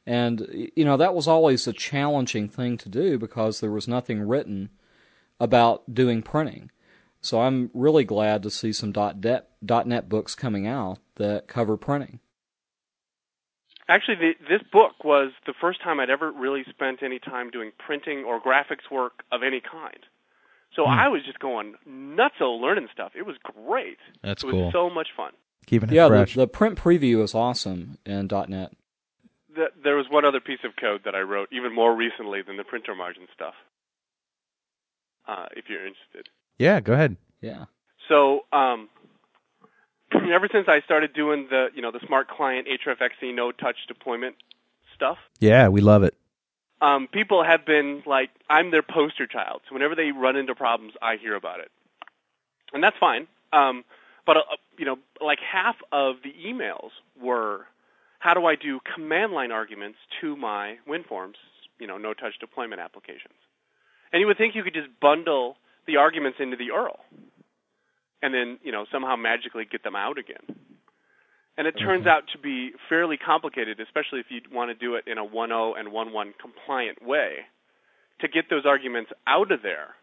[0.07, 4.23] and you know that was always a challenging thing to do because there was nothing
[4.23, 4.71] written
[5.39, 6.71] about doing printing.
[7.21, 12.21] So I'm really glad to see some .net, .net books coming out that cover printing.
[13.89, 17.73] Actually, the, this book was the first time I'd ever really spent any time doing
[17.79, 19.99] printing or graphics work of any kind.
[20.77, 20.91] So Hmm.
[20.91, 23.13] I was just going nuts learning stuff.
[23.17, 23.99] It was great.
[24.23, 24.71] That's it was cool.
[24.73, 25.33] so much fun.
[25.67, 26.35] Keeping it Yeah, the, fresh.
[26.35, 28.73] the print preview is awesome in .net.
[29.55, 32.57] The, there was one other piece of code that I wrote even more recently than
[32.59, 33.55] the printer margin stuff.
[35.27, 36.29] Uh, if you're interested.
[36.59, 37.17] yeah, go ahead.
[37.41, 37.65] Yeah.
[38.09, 38.89] So um,
[40.33, 44.37] ever since I started doing the you know the smart client HREF-EXE no touch deployment
[44.95, 46.15] stuff, Yeah, we love it.
[46.81, 49.63] Um, people have been like I'm their poster child.
[49.69, 51.71] So whenever they run into problems, I hear about it,
[52.73, 53.27] and that's fine.
[53.53, 53.85] Um,
[54.27, 54.41] but uh,
[54.79, 57.67] you know, like half of the emails were,
[58.19, 61.37] how do I do command line arguments to my WinForms,
[61.79, 63.35] you know, no touch deployment applications?
[64.13, 66.99] And you would think you could just bundle the arguments into the URL,
[68.23, 70.57] and then you know somehow magically get them out again.
[71.59, 71.87] And it mm-hmm.
[71.87, 75.25] turns out to be fairly complicated, especially if you want to do it in a
[75.25, 77.47] 1.0 and 1.1 compliant way,
[78.21, 79.95] to get those arguments out of there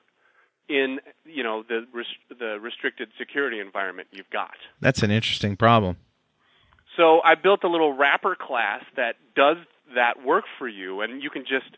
[0.70, 1.86] in you know the
[2.30, 4.56] the restricted security environment you've got.
[4.80, 5.98] That's an interesting problem.
[6.96, 9.58] So I built a little wrapper class that does
[9.96, 11.78] that work for you, and you can just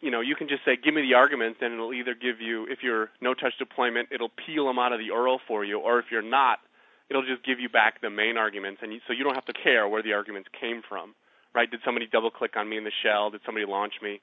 [0.00, 2.66] you know you can just say give me the arguments, and it'll either give you
[2.68, 5.98] if you're no touch deployment, it'll peel them out of the URL for you, or
[5.98, 6.58] if you're not,
[7.10, 9.52] it'll just give you back the main arguments, and you, so you don't have to
[9.52, 11.14] care where the arguments came from,
[11.54, 11.70] right?
[11.70, 13.30] Did somebody double click on me in the shell?
[13.30, 14.20] Did somebody launch me?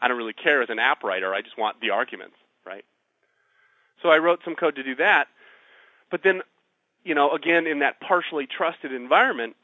[0.00, 1.34] I don't really care as an app writer.
[1.34, 2.84] I just want the arguments, right?
[4.02, 5.28] So I wrote some code to do that,
[6.10, 6.42] but then,
[7.04, 9.56] you know, again in that partially trusted environment,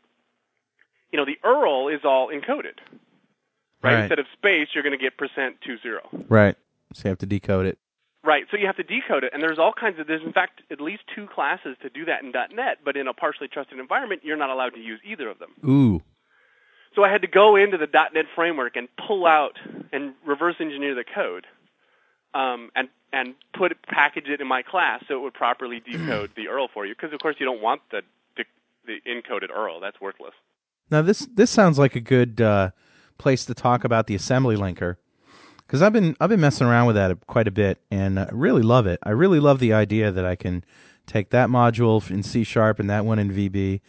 [1.13, 2.79] you know, the URL is all encoded,
[3.83, 3.93] right?
[3.93, 4.01] Right.
[4.01, 6.01] Instead of space, you're going to get percent two zero.
[6.29, 6.57] Right.
[6.95, 7.79] So you have to decode it.
[8.25, 8.47] Right.
[8.51, 10.07] So you have to decode it, and there's all kinds of.
[10.07, 13.13] There's in fact at least two classes to do that in .NET, but in a
[13.13, 15.51] partially trusted environment, you're not allowed to use either of them.
[15.69, 16.03] Ooh.
[16.95, 19.59] So I had to go into the .NET framework and pull out
[19.93, 21.47] and reverse engineer the code,
[22.33, 26.31] um, and and put it, package it in my class so it would properly decode
[26.35, 26.95] the URL for you.
[26.95, 28.01] Because of course you don't want the
[28.39, 28.45] the,
[28.87, 29.83] the encoded URL.
[29.83, 30.33] That's worthless.
[30.91, 32.71] Now this this sounds like a good uh,
[33.19, 34.97] place to talk about the assembly linker
[35.67, 38.63] because I've been I've been messing around with that quite a bit and I really
[38.63, 38.99] love it.
[39.03, 40.65] I really love the idea that I can
[41.07, 43.81] take that module in C sharp and that one in VB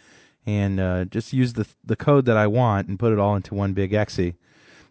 [0.45, 3.55] and uh, just use the the code that I want and put it all into
[3.55, 4.33] one big exe.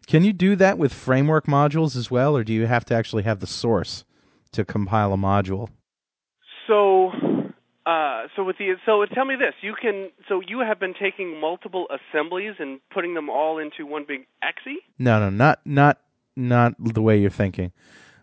[0.07, 3.23] Can you do that with framework modules as well, or do you have to actually
[3.23, 4.05] have the source
[4.53, 5.71] to compile a module?
[6.67, 7.11] So,
[7.87, 11.41] uh, so with the so tell me this: you can so you have been taking
[11.41, 14.77] multiple assemblies and putting them all into one big exe.
[14.99, 16.01] No, no, not not
[16.37, 17.73] not the way you're thinking.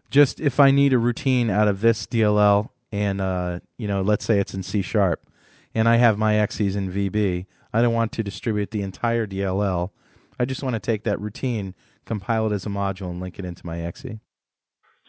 [0.10, 4.26] Just if I need a routine out of this DLL and uh, you know, let's
[4.26, 5.26] say it's in C sharp
[5.74, 9.92] and I have my exes in VB, I don't want to distribute the entire DLL.
[10.40, 13.46] I just want to take that routine, compile it as a module and link it
[13.46, 14.06] into my exe.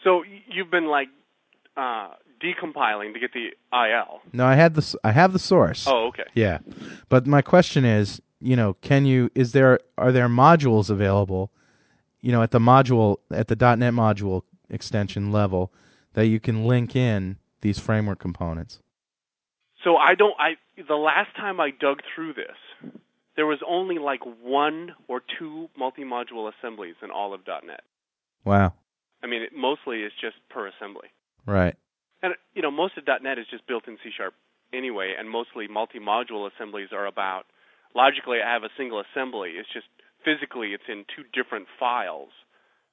[0.03, 1.07] So you've been like
[1.75, 2.09] uh,
[2.41, 4.21] decompiling to get the IL.
[4.31, 5.85] No, I had the I have the source.
[5.87, 6.25] Oh, okay.
[6.33, 6.59] Yeah.
[7.09, 11.51] But my question is, you know, can you is there are there modules available,
[12.23, 15.71] you know, at the module at the .NET module extension level
[16.13, 18.79] that you can link in these framework components?
[19.83, 20.33] So I don't.
[20.39, 22.91] I the last time I dug through this,
[23.35, 27.81] there was only like one or two multi-module assemblies in all of .NET.
[28.45, 28.73] Wow.
[29.21, 31.09] I mean, it mostly is just per assembly.
[31.45, 31.75] Right.
[32.21, 34.33] And you know, most of .NET is just built in C sharp
[34.73, 37.43] anyway, and mostly multi-module assemblies are about.
[37.93, 39.51] Logically, I have a single assembly.
[39.59, 39.87] It's just
[40.23, 42.29] physically, it's in two different files,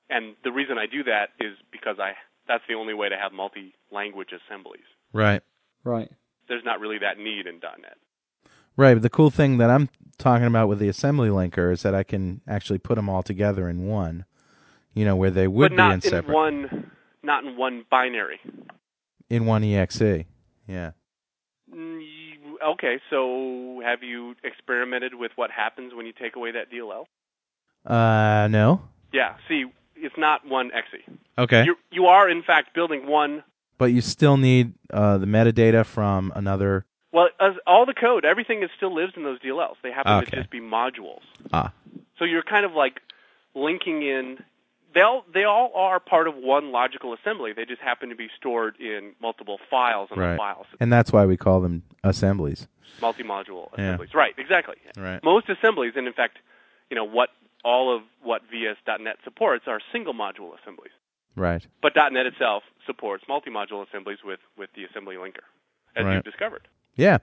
[0.09, 2.13] and the reason I do that is because I
[2.49, 4.85] that's the only way to have multi-language assemblies.
[5.13, 5.43] Right.
[5.85, 6.11] Right.
[6.49, 7.97] There's not really that need in .NET.
[8.77, 9.89] Right, but the cool thing that I'm
[10.19, 13.69] talking about with the assembly linker is that I can actually put them all together
[13.69, 14.25] in one.
[14.95, 16.91] You know, where they would but be not in separate one,
[17.23, 18.41] not in one binary.
[19.29, 20.25] in one exe.
[20.67, 20.91] Yeah.
[21.73, 22.20] Mm, you-
[22.65, 27.05] Okay, so have you experimented with what happens when you take away that DLL?
[27.87, 28.83] Uh no.
[29.13, 29.65] Yeah, see,
[29.97, 31.03] it's not one exe.
[31.39, 31.65] Okay.
[31.65, 33.43] You you are in fact building one.
[33.79, 38.63] but you still need uh, the metadata from another Well, as, all the code, everything
[38.63, 39.77] is still lives in those DLLs.
[39.83, 40.31] They happen Okay.
[40.31, 41.23] to just be modules.
[41.53, 41.73] ah
[42.19, 43.01] So you're kind of like
[43.55, 44.39] linking in
[44.95, 47.53] they all they all are part of one logical assembly.
[47.53, 50.33] They just happen to be stored in multiple files on Right.
[50.33, 50.79] the file system.
[50.81, 52.67] And that's why we call them assemblies.
[53.01, 53.85] multi-module Yeah.
[53.85, 54.15] assemblies.
[54.15, 54.75] Right, exactly.
[54.97, 55.23] Right.
[55.23, 56.39] Most assemblies, and in fact,
[56.91, 57.31] you know what
[57.65, 60.93] all of what VS.NET supports are single module assemblies.
[61.37, 61.65] Right.
[61.83, 65.45] But .NET itself supports multi-module assemblies with with the assembly linker,
[65.95, 66.15] as Right.
[66.15, 66.67] you've discovered.
[66.97, 67.19] Yeah.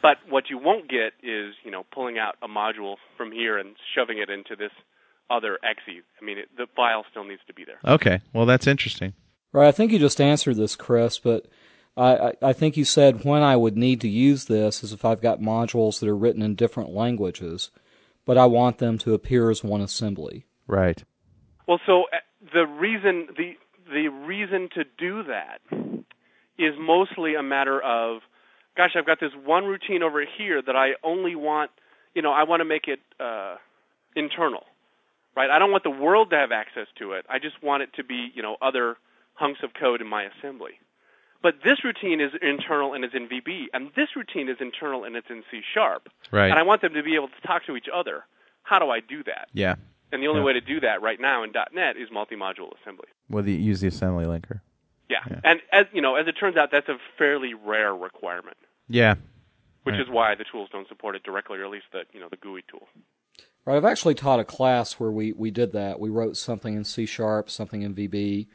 [0.00, 3.76] But what you won't get is you know pulling out a module from here and
[3.94, 4.72] shoving it into this
[5.32, 6.02] other exe.
[6.20, 7.78] I mean, it, the file still needs to be there.
[7.84, 8.20] Okay.
[8.32, 9.14] Well, that's interesting.
[9.52, 9.68] Right.
[9.68, 11.46] I think you just answered this, Chris, but
[11.96, 15.04] I, I, I think you said when I would need to use this is if
[15.04, 17.70] I've got modules that are written in different languages,
[18.24, 20.46] but I want them to appear as one assembly.
[20.66, 21.02] Right.
[21.66, 22.18] Well, so uh,
[22.54, 23.56] the reason the
[23.92, 25.60] the reason to do that
[26.58, 28.22] is mostly a matter of,
[28.76, 31.70] gosh, I've got this one routine over here that I only want,
[32.14, 33.56] you know, I want to make it uh,
[34.16, 34.64] internal,
[35.36, 35.50] right?
[35.50, 37.24] I don't want the world to have access to it.
[37.28, 38.96] I just want it to be, you know, other
[39.34, 40.72] hunks of code in my assembly.
[41.42, 45.16] But this routine is internal and is in VB, and this routine is internal and
[45.16, 46.08] it's in C sharp.
[46.30, 46.48] Right.
[46.50, 48.24] And I want them to be able to talk to each other.
[48.62, 49.48] How do I do that?
[49.52, 49.74] Yeah.
[50.12, 50.44] And the only Yeah.
[50.46, 53.08] way to do that right now in .NET is multi-module assembly.
[53.28, 54.60] Well, the, use the assembly linker.
[55.08, 55.18] Yeah.
[55.28, 55.40] Yeah.
[55.42, 58.56] And as you know, as it turns out, that's a fairly rare requirement,
[58.88, 59.14] Yeah.
[59.82, 60.00] which Right.
[60.00, 62.36] is why the tools don't support it directly, or at least the you know the
[62.36, 62.88] GUI tool.
[63.64, 63.76] Right.
[63.76, 66.00] I've actually taught a class where we, we did that.
[66.00, 68.48] We wrote something in C sharp, something in VB,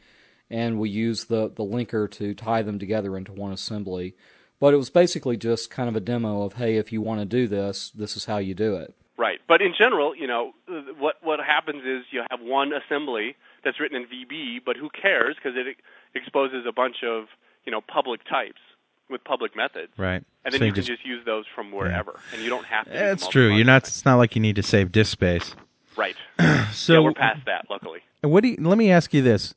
[0.50, 4.16] and we used the, the linker to tie them together into one assembly.
[4.60, 7.26] But it was basically just kind of a demo of, hey, if you want to
[7.26, 8.94] do this, this is how you do it.
[9.18, 9.40] Right.
[9.48, 10.52] But in general, you know,
[11.00, 15.36] what what happens is you have one assembly that's written in VB, but who cares
[15.36, 15.78] because it
[16.14, 17.26] exposes a bunch of
[17.66, 18.62] you know public types
[19.10, 20.24] with public methods, Right.
[20.44, 22.92] and then So you can just, use those from wherever, and you don't have to.
[22.92, 23.54] That's true.
[23.56, 23.88] You're not.
[23.88, 25.56] It's not like you need to save disk space.
[25.96, 26.16] right.
[26.74, 28.00] So yeah, we're past that, luckily.
[28.22, 29.54] And what do you, let me ask you this.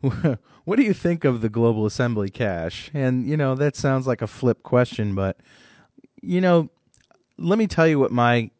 [0.00, 2.90] what do you think of the global assembly cache?
[2.94, 5.36] And you know, that sounds like a flip question, but
[6.22, 6.70] you know,
[7.38, 8.50] let me tell you what my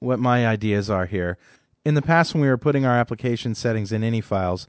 [0.00, 1.36] what my ideas are here.
[1.84, 4.66] In the past when we were putting our application settings in INI files,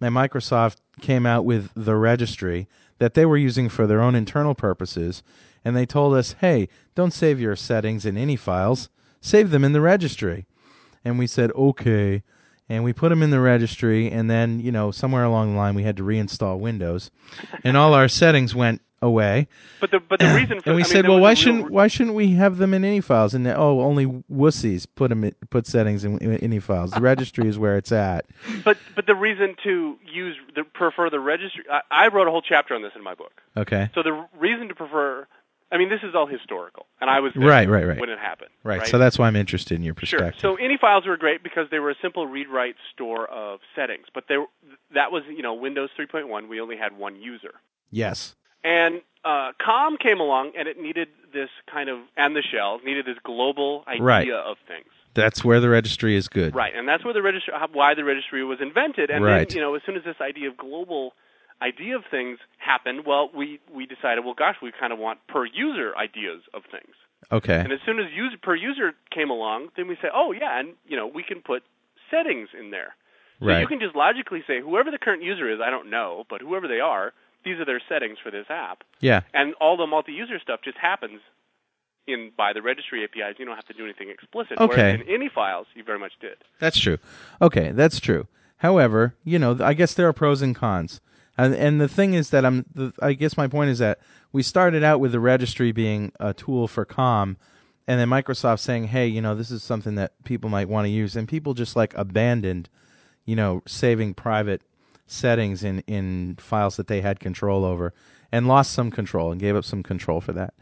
[0.00, 2.66] my Microsoft came out with the registry
[3.04, 5.22] that they were using for their own internal purposes,
[5.62, 8.88] and they told us, "Hey, don't save your settings in INI files.
[9.20, 10.46] Save them in the registry."
[11.04, 12.22] And we said, "Okay."
[12.66, 15.74] and we put them in the registry and then you know somewhere along the line
[15.74, 17.10] we had to reinstall windows
[17.62, 19.46] and all our settings went away
[19.80, 21.86] But the but the reason for and we I said there well why shouldn't why
[21.88, 25.34] shouldn't we have them in INI files and they- oh only wussies put them in,
[25.50, 28.26] put settings in, in INI files the registry is where it's at
[28.64, 32.42] But but the reason to use the prefer the registry, I, I wrote a whole
[32.42, 33.32] chapter on this in my book.
[33.56, 35.26] okay So the reason to prefer,
[35.72, 37.98] I mean, this is all historical, and I was Right, right, right.
[38.00, 38.50] when it happened.
[38.62, 40.40] right, so that's why i'm interested in your perspective.
[40.40, 40.56] sure.
[40.56, 44.06] So INI files were great because they were a simple read-write store of settings.
[44.14, 44.36] But they
[44.94, 46.48] that was you know Windows 3.1.
[46.48, 47.54] We only had one user,
[47.90, 52.80] yes and uh, COM came along, and it needed this kind of and the shell
[52.84, 54.28] needed this global idea Right.
[54.28, 54.86] of things.
[55.14, 58.44] that's where the registry is good Right, and that's where the registry, why the registry
[58.44, 59.10] was invented.
[59.10, 59.48] And Right.
[59.48, 61.14] then, you know, as soon as this idea of global
[61.62, 65.44] idea of things happened, well, we we decided, well, gosh, we kind of want per
[65.46, 66.94] user ideas of things.
[67.30, 70.58] okay And as soon as user, per user came along, then we say, oh yeah,
[70.58, 71.62] and you know, we can put
[72.10, 72.94] settings in there.
[73.40, 73.60] So Right.
[73.60, 76.66] you can just logically say, whoever the current user is, I don't know, but whoever
[76.68, 77.12] they are,
[77.44, 81.20] these are their settings for this app, yeah and all the multi-user stuff just happens
[82.06, 83.36] in by the registry APIs.
[83.38, 84.58] You don't have to do anything explicit.
[84.58, 84.96] Okay.
[84.96, 86.36] Whereas in INI files, you very much did.
[86.60, 86.98] That's true.
[87.40, 88.26] Okay, that's true.
[88.58, 91.00] However, you know, I guess there are pros and cons.
[91.36, 93.98] And and the thing is that I'm the, I guess my point is that
[94.32, 97.36] we started out with the registry being a tool for com
[97.86, 100.90] and then Microsoft saying, "Hey, you know, this is something that people might want to
[100.90, 102.68] use." And people just like abandoned,
[103.24, 104.62] you know, saving private
[105.06, 107.92] settings in in files that they had control over
[108.32, 110.54] and lost some control and gave up some control for that.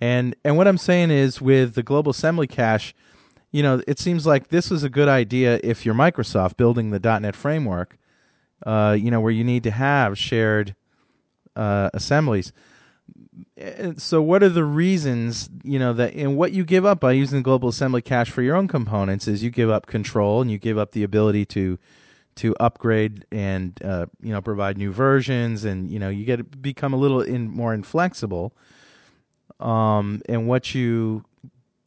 [0.00, 2.94] And and what I'm saying is with the global assembly cache,
[3.50, 7.00] you know, it seems like this is a good idea if you're Microsoft building the
[7.20, 7.98] .NET framework,
[8.64, 10.74] uh, you know, where you need to have shared
[11.56, 12.52] uh, assemblies.
[13.96, 17.38] So, what are the reasons, you know, that and what you give up by using
[17.38, 20.58] the global assembly cache for your own components is you give up control and you
[20.58, 21.78] give up the ability to
[22.38, 26.44] to upgrade and uh, you know provide new versions and you know you get to
[26.44, 28.52] become a little in more inflexible.
[29.60, 31.24] Um, and what you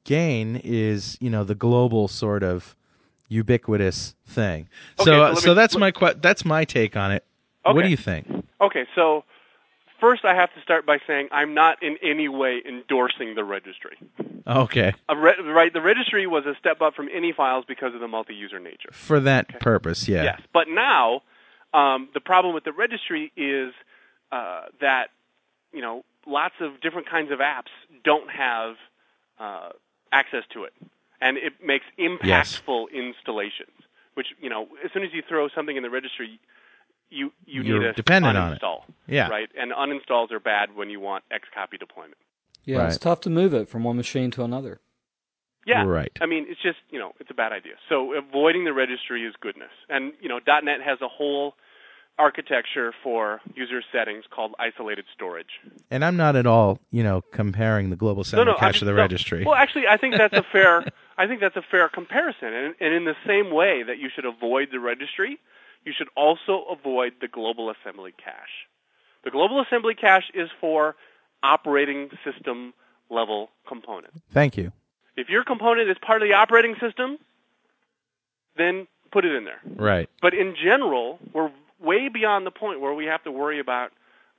[0.04, 2.76] gain is you know the global sort of
[3.30, 4.68] ubiquitous thing.
[5.00, 7.24] Okay, so so let so me- that's my que- that's my take on it.
[7.64, 8.28] What do you think?
[8.60, 9.24] Okay, so
[10.02, 13.98] first I have to start by saying I'm not in any way endorsing the registry.
[14.46, 14.94] Okay.
[15.10, 18.60] Re- right, the registry was a step up from INI files because of the multi-user
[18.60, 18.90] nature.
[18.92, 19.60] For that okay.
[19.60, 20.24] purpose, yeah.
[20.24, 21.22] Yes, but now
[21.74, 23.74] um, the problem with the registry is
[24.32, 25.12] uh, that
[25.72, 27.72] you know lots of different kinds of apps
[28.04, 28.76] don't have
[29.40, 29.70] uh,
[30.12, 30.74] access to it,
[31.22, 32.94] and it makes impactful yes.
[32.94, 33.72] installations.
[34.16, 36.40] Which you know, as soon as you throw something in the registry,
[37.12, 38.82] you you You're need a dependent uninstall.
[38.82, 39.14] On it.
[39.14, 39.28] Yeah.
[39.28, 42.18] Right, and uninstalls are bad when you want Xcopy deployment.
[42.64, 42.88] Yeah, right.
[42.88, 44.80] it's tough to move it from one machine to another.
[45.66, 46.12] Yeah, right.
[46.20, 47.74] I mean, it's just you know, it's a bad idea.
[47.88, 51.56] So avoiding the registry is goodness, and you know, .NET has a whole
[52.18, 55.60] architecture for user settings called isolated storage.
[55.90, 58.86] And I'm not at all, you know, comparing the global assembly no, no, cache to
[58.86, 59.44] the no, registry.
[59.44, 60.86] Well, actually, I think that's a fair.
[61.18, 62.54] I think that's a fair comparison.
[62.54, 65.40] And, and in the same way that you should avoid the registry,
[65.86, 68.68] you should also avoid the global assembly cache.
[69.24, 70.96] The global assembly cache is for
[71.44, 72.74] operating system
[73.10, 74.18] level components.
[74.32, 74.72] Thank you.
[75.18, 77.18] If your component is part of the operating system,
[78.58, 79.60] then put it in there.
[79.76, 80.10] Right.
[80.22, 83.92] But in general, we're way beyond the point where we have to worry about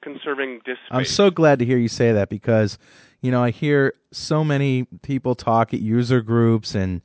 [0.03, 0.91] conserving disk space.
[0.91, 2.79] I'm so glad to hear you say that because,
[3.21, 7.03] you know, I hear so many people talk at user groups and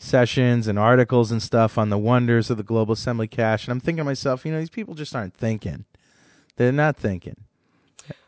[0.00, 3.80] sessions and articles and stuff on the wonders of the global assembly cache, and I'm
[3.80, 5.84] thinking to myself, you know, these people just aren't thinking.
[6.56, 7.36] They're not thinking.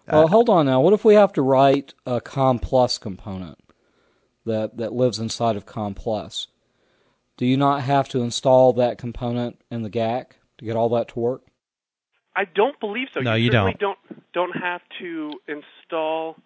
[0.07, 0.81] Well, uh, hold on now.
[0.81, 3.59] What if we have to write a COM Plus component
[4.45, 6.49] that that lives inside of COM Plus?
[7.37, 11.09] Do you not have to install that component in the GAC to get all that
[11.09, 11.43] to work?
[12.37, 13.21] I don't believe so.
[13.21, 13.79] No, you, you don't.
[13.79, 13.99] don't.
[14.33, 16.37] Don't have to install,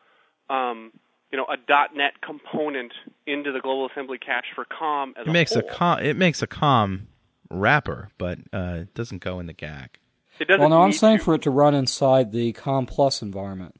[0.51, 0.91] um,
[1.31, 1.57] you know, a
[1.95, 2.93] .NET component
[3.27, 6.01] into the global assembly cache for COM as it makes a, a COM.
[6.01, 7.09] It makes a COM
[7.51, 9.89] wrapper, but uh, it doesn't go in the GAC.
[10.39, 10.61] It doesn't.
[10.61, 11.25] Well, no, I'm saying to.
[11.25, 13.75] for it to run inside the COM Plus environment,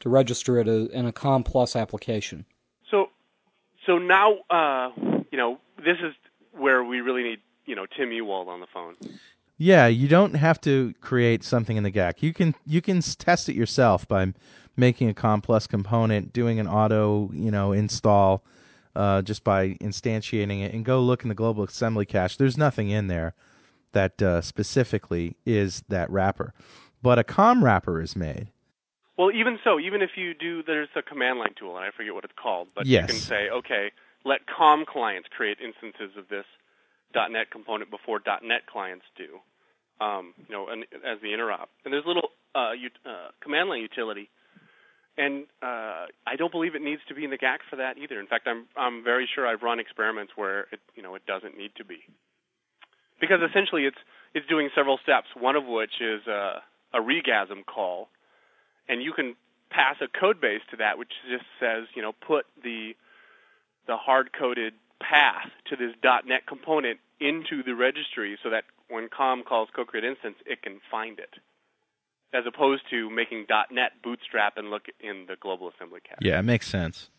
[0.00, 2.46] to register it in a COM Plus application.
[2.90, 3.10] So,
[3.86, 4.90] so now, uh,
[5.30, 6.14] you know, this is
[6.52, 8.94] where we really need, you know, Tim Ewald on the phone.
[9.58, 12.22] Yeah, you don't have to create something in the GAC.
[12.22, 14.32] You can you can test it yourself by
[14.76, 18.44] making a COM Plus component, doing an auto, you know, install
[18.94, 22.36] uh, just by instantiating it, and go look in the global assembly cache.
[22.36, 23.34] There's nothing in there
[23.92, 26.52] that uh, specifically is that wrapper,
[27.02, 28.48] but a COM wrapper is made.
[29.16, 32.14] Well, even so, even if you do, there's a command line tool, and I forget
[32.14, 33.02] what it's called, but yes.
[33.02, 33.92] you can say, okay,
[34.26, 36.44] let COM clients create instances of this
[37.14, 39.38] .NET component before .NET clients do,
[40.04, 41.68] um, you know, and, as the interop.
[41.84, 42.72] And there's a little uh,
[43.04, 44.30] uh, command line utility,
[45.18, 48.20] and uh, I don't believe it needs to be in the GAC for that either.
[48.20, 51.56] In fact, I'm I'm very sure I've run experiments where it you know it doesn't
[51.56, 52.00] need to be,
[53.20, 53.98] because essentially it's
[54.34, 55.28] it's doing several steps.
[55.38, 58.08] One of which is a, a regasm call,
[58.88, 59.36] and you can
[59.70, 62.92] pass a code base to that, which just says you know put the
[63.86, 69.42] the hard coded path to this .NET component into the registry so that when COM
[69.42, 71.34] calls co-create instance, it can find it,
[72.32, 76.18] as opposed to making .NET bootstrap and look in the global assembly cache.
[76.20, 77.10] Yeah, it makes sense.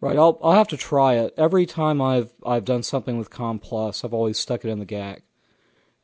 [0.00, 1.32] Right, I'll I'll have to try it.
[1.38, 4.86] Every time I've I've done something with Com Plus, I've always stuck it in the
[4.86, 5.20] GAC.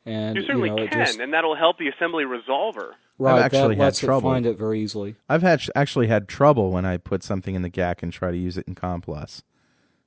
[0.05, 2.93] And you certainly you know, can, just, and that'll help the assembly resolver.
[3.19, 4.31] Right, I've actually that lets had trouble.
[4.31, 5.15] it find it very easily.
[5.29, 8.37] I've had actually had trouble when I put something in the GAC and try to
[8.37, 9.43] use it in COM Plus.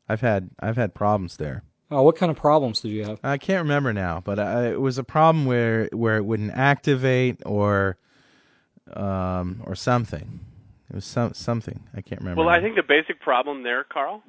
[0.09, 1.63] I've had I've had problems there.
[1.91, 3.21] Oh, what kind of problems did you have?
[3.23, 7.43] I can't remember now, but I, it was a problem where where it wouldn't activate
[7.45, 7.97] or
[8.93, 10.41] um, or something.
[10.91, 12.41] It was some something I can't remember.
[12.41, 12.57] Well, now.
[12.57, 14.23] I think the basic problem there, Carl,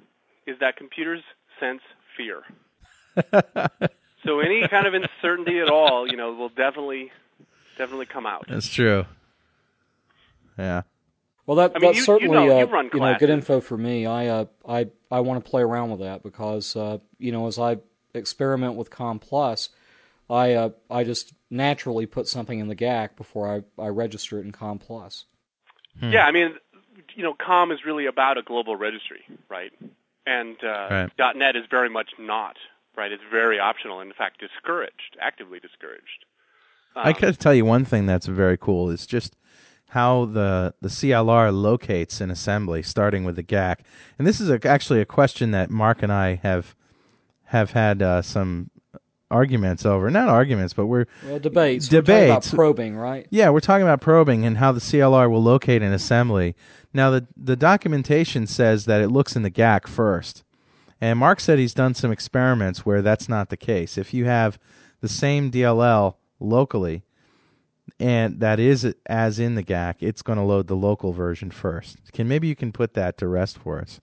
[0.45, 1.23] is that computers
[1.59, 1.81] sense
[2.15, 2.43] fear.
[4.25, 7.11] so any kind of uncertainty at all, you know, will definitely
[7.77, 8.45] definitely come out.
[8.47, 9.05] That's true.
[10.57, 10.83] Yeah.
[11.45, 13.61] Well, that I mean, that's you- you certainly know- uh, you run know good info
[13.61, 14.05] for me.
[14.05, 17.59] I uh, I I want to play around with that because uh, you know as
[17.59, 17.77] I
[18.13, 19.69] experiment with Com Plus,
[20.29, 24.45] I uh, I just naturally put something in the GAC before I, I register it
[24.45, 25.25] in Com Plus.
[25.99, 26.11] Hmm.
[26.11, 26.55] Yeah, I mean,
[27.13, 29.71] you know, COM is really about a global registry, right?
[30.25, 31.35] And uh, Right.
[31.37, 32.57] .NET is very much not,
[32.97, 33.11] right?
[33.11, 36.25] It's very optional, and in fact, discouraged, actively discouraged.
[36.95, 39.37] I Um, could tell you one thing that's very cool is just
[39.89, 43.77] how the the CLR locates an assembly, starting with the GAC.
[44.17, 46.75] And this is a, actually a question that Mark and I have
[47.45, 48.69] have had uh, some
[49.31, 50.09] arguments over.
[50.11, 51.91] Not arguments, but we're Well, debates.
[51.91, 52.47] We're Debates.
[52.51, 53.27] about probing, right?
[53.29, 56.55] yeah, we're talking about probing and how the CLR will locate an assembly.
[56.93, 60.43] Now, the the documentation says that it looks in the GAC first,
[61.01, 63.97] and Mark said he's done some experiments where that's not the case.
[63.97, 64.57] If you have
[65.01, 67.03] the same DLL locally,
[67.99, 72.11] and that is as in the GAC, it's going to load the local version first.
[72.13, 73.99] Can maybe you can put that to rest for us?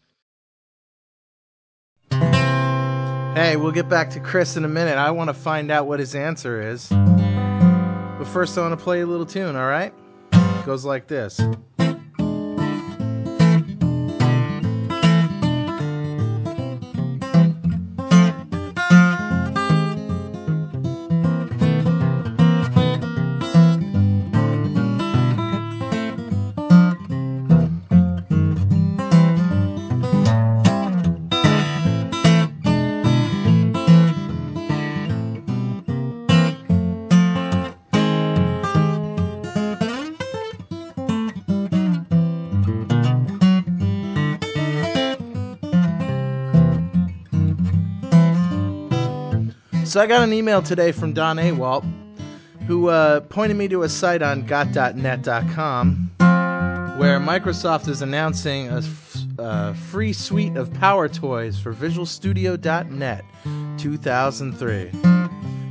[3.34, 4.98] Hey, we'll get back to Chris in a minute.
[4.98, 6.88] I want to find out what his answer is.
[6.88, 9.92] But first, I want to play a little tune, all right?
[10.32, 11.40] It goes like this.
[49.92, 51.84] So I got an email today from Don Awalt,
[52.66, 56.12] who uh, pointed me to a site on gotdotnet.com
[56.98, 63.22] where Microsoft is announcing a f- uh, free suite of power toys for Visual Studio.net
[63.76, 64.90] 2003.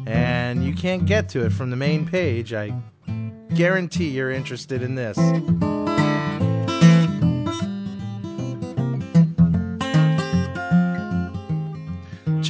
[0.06, 2.54] And you can't get to it from the main page.
[2.54, 2.80] I
[3.56, 5.18] guarantee you're interested in this.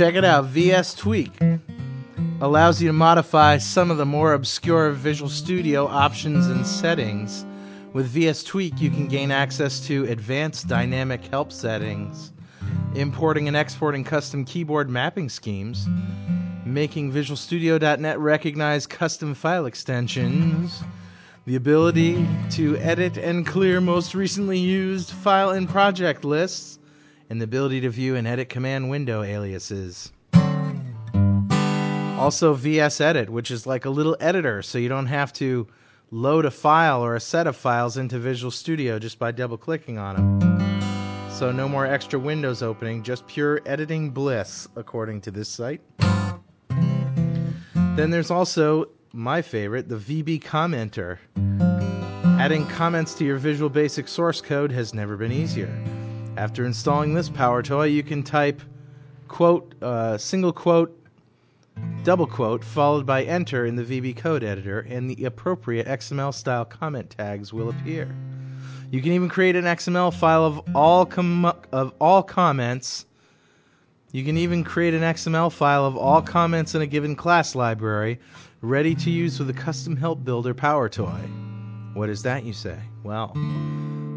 [0.01, 0.45] Check it out.
[0.45, 1.31] VS Tweak
[2.41, 7.45] allows you to modify some of the more obscure Visual Studio options and settings.
[7.93, 12.31] With VS Tweak, you can gain access to advanced dynamic help settings,
[12.95, 15.87] importing and exporting custom keyboard mapping schemes,
[16.65, 20.81] making Visual Studio.net recognize custom file extensions,
[21.45, 26.79] the ability to edit and clear most recently used file and project lists,
[27.31, 30.11] and the ability to view and edit command window aliases.
[32.19, 35.65] Also, VS Edit, which is like a little editor, so you don't have to
[36.11, 39.97] load a file or a set of files into Visual Studio just by double clicking
[39.97, 41.31] on them.
[41.31, 45.79] So, no more extra windows opening, just pure editing bliss, according to this site.
[47.95, 51.17] Then there's also my favorite, the VB Commenter.
[52.41, 55.73] Adding comments to your Visual Basic source code has never been easier.
[56.37, 58.61] After installing this power toy, you can type
[59.27, 60.97] quote, uh, single quote,
[62.03, 66.65] double quote, followed by enter in the VB code editor, and the appropriate XML style
[66.65, 68.15] comment tags will appear.
[68.91, 73.05] You can even create an XML file of all com- of all comments.
[74.11, 78.19] You can even create an XML file of all comments in a given class library,
[78.61, 81.21] ready to use with a custom help builder power toy.
[81.93, 82.77] What is that, you say?
[83.03, 83.33] Well,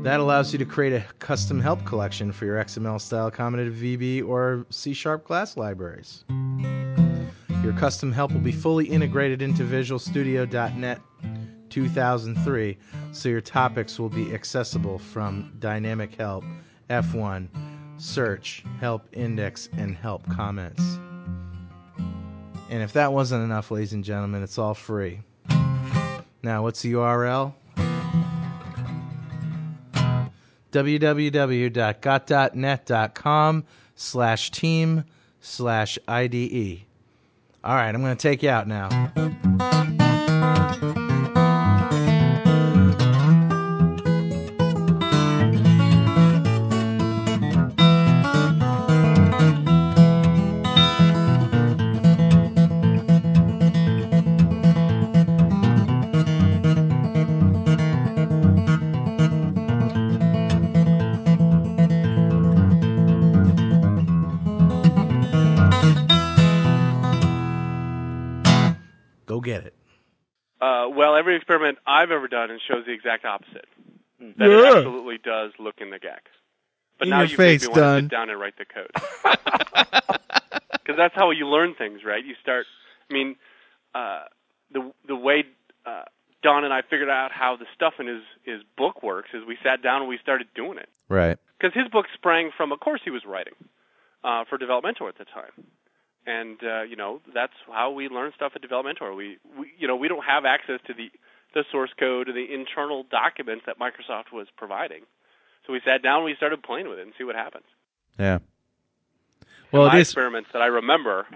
[0.05, 4.23] that allows you to create a custom help collection for your XML style commented VB
[4.23, 6.25] or C Sharp class libraries.
[7.63, 11.01] Your custom help will be fully integrated into Visual Studio.net
[11.71, 12.77] 2003,
[13.13, 16.45] so your topics will be accessible from Dynamic Help,
[16.91, 17.49] F1,
[17.97, 20.99] Search, Help Index, and Help Contents.
[22.69, 25.23] And if that wasn't enough, ladies and gentlemen, it's all free.
[26.43, 27.55] Now, what's the URL?
[30.75, 33.65] www.gotdotnet.com
[33.95, 35.05] slash team
[35.41, 36.81] slash IDE.
[37.63, 38.89] All right, I'm going to take you out now.
[71.15, 73.67] Well, every experiment I've ever done it shows the exact opposite.
[74.37, 76.19] That it absolutely does look in the GAC.
[76.99, 78.65] But In now your you face, make me want to sit down and write the
[78.65, 78.91] code.
[80.73, 82.23] Because that's how you learn things, right?
[82.23, 82.67] You start.
[83.09, 83.37] I mean,
[83.95, 84.25] uh,
[84.73, 85.45] the the way
[85.87, 86.03] uh,
[86.43, 89.57] Don and I figured out how the stuff in his his book works is we
[89.63, 90.89] sat down and we started doing it.
[91.09, 91.39] Right.
[91.59, 93.55] Because his book sprang from a course he was writing
[94.25, 95.65] uh, for DevelopMentor at the time,
[96.27, 99.17] and uh, you know that's how we learn stuff at Developmentor.
[99.17, 101.11] We, we you know we don't have access to the
[101.55, 105.03] the source code or the internal documents that Microsoft was providing,
[105.67, 107.67] so we sat down and we started playing with it and see what happens.
[108.19, 108.39] Yeah.
[109.73, 111.27] Well, my experiments that I remember,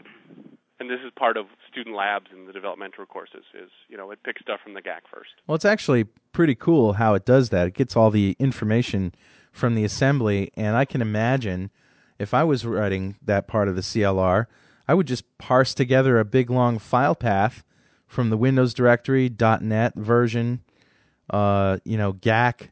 [0.78, 4.22] and this is part of student labs in the DevelopMentor courses, is you know it
[4.22, 5.30] picks stuff from the GAC first.
[5.47, 7.66] Well, it's actually pretty cool how it does that.
[7.66, 9.14] It gets all the information
[9.53, 11.70] from the assembly, and I can imagine
[12.18, 14.47] if I was writing that part of the CLR,
[14.89, 17.62] I would just parse together a big long file path
[18.07, 19.30] from the Windows directory
[19.61, 20.62] .NET version,
[21.28, 22.70] uh, you know, GAC.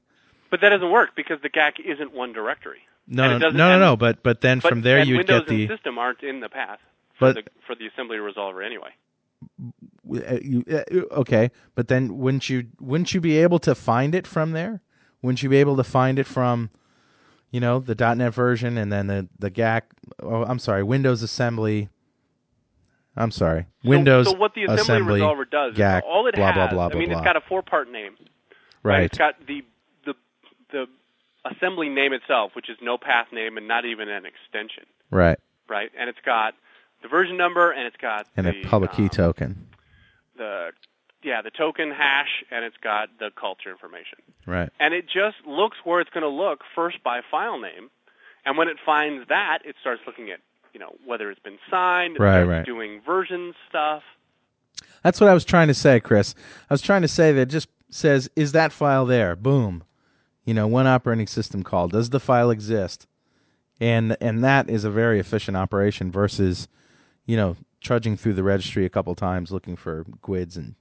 [0.50, 2.78] But that doesn't work because the GAC isn't one directory.
[3.06, 3.96] No, no, no, no.
[3.96, 6.80] But but then from there you get the and system aren't in the path
[7.18, 8.90] for But- the for the assembly resolver anyway.
[10.10, 11.50] uh, uh, okay.
[11.74, 14.80] But then wouldn't you wouldn't you be able to find it from there?
[15.22, 16.70] Wouldn't you be able to find it from,
[17.50, 19.82] you know, the .NET version and then the the GAC?
[20.22, 21.88] Oh, I'm sorry, Windows Assembly.
[23.16, 26.52] I'm sorry, Windows So, what the assembly, Assembly resolver does GAC, is all it blah,
[26.52, 26.70] has.
[26.70, 28.14] blah, blah, I mean, it's got a four-part name.
[28.82, 29.02] right.
[29.04, 29.64] It's got the
[30.04, 30.14] the
[30.70, 30.86] the
[31.44, 35.38] assembly name itself, which is no path name and not even an extension, right,
[35.68, 35.90] right?
[35.98, 36.54] And it's got
[37.02, 39.66] the version number and it's got and the a public key um, token.
[40.36, 40.70] the
[41.22, 44.18] yeah the token hash and it's got the culture information.
[44.46, 44.70] Right.
[44.78, 47.90] And it just looks where it's going to look first by file name,
[48.44, 50.40] and when it finds that, it starts looking at
[50.76, 52.66] you know whether it's been signed, Right, right.
[52.66, 54.02] doing version stuff.
[55.02, 56.34] That's what I was trying to say, Chris.
[56.68, 59.34] I was trying to say that it just says, is that file there?
[59.36, 59.84] Boom.
[60.44, 61.88] You know, one operating system call.
[61.88, 63.06] Does the file exist?
[63.80, 66.68] And and that is a very efficient operation versus,
[67.24, 70.74] you know, trudging through the registry a couple times looking for GUIDs and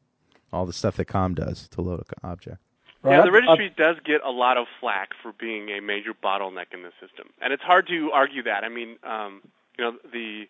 [0.51, 2.57] all the stuff that COM does to load an object.
[3.05, 6.81] Yeah, the registry does get a lot of flack for being a major bottleneck in
[6.83, 8.65] the system, and it's hard to argue that.
[8.65, 9.41] I mean, um,
[9.77, 10.45] you know, the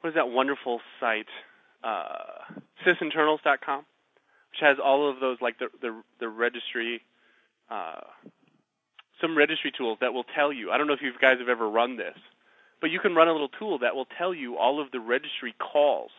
[0.00, 1.26] what is that wonderful site,
[1.82, 2.54] uh,
[2.84, 3.78] sysinternals.com,
[4.50, 7.02] which has all of those like the the, the registry,
[7.70, 8.00] uh,
[9.20, 10.70] some registry tools that will tell you.
[10.70, 12.16] I don't know if you guys have ever run this,
[12.80, 15.54] but you can run a little tool that will tell you all of the registry
[15.58, 16.10] calls,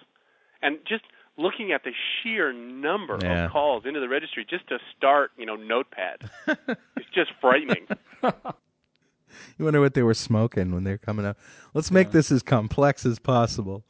[0.61, 1.03] and just
[1.39, 1.91] looking at the
[2.23, 3.45] sheer number Yeah.
[3.45, 7.87] of calls into the registry just to start, you know, Notepad, it's just frightening.
[9.57, 11.37] You wonder what they were smoking when they were coming up.
[11.73, 13.83] Let's make this as complex as possible.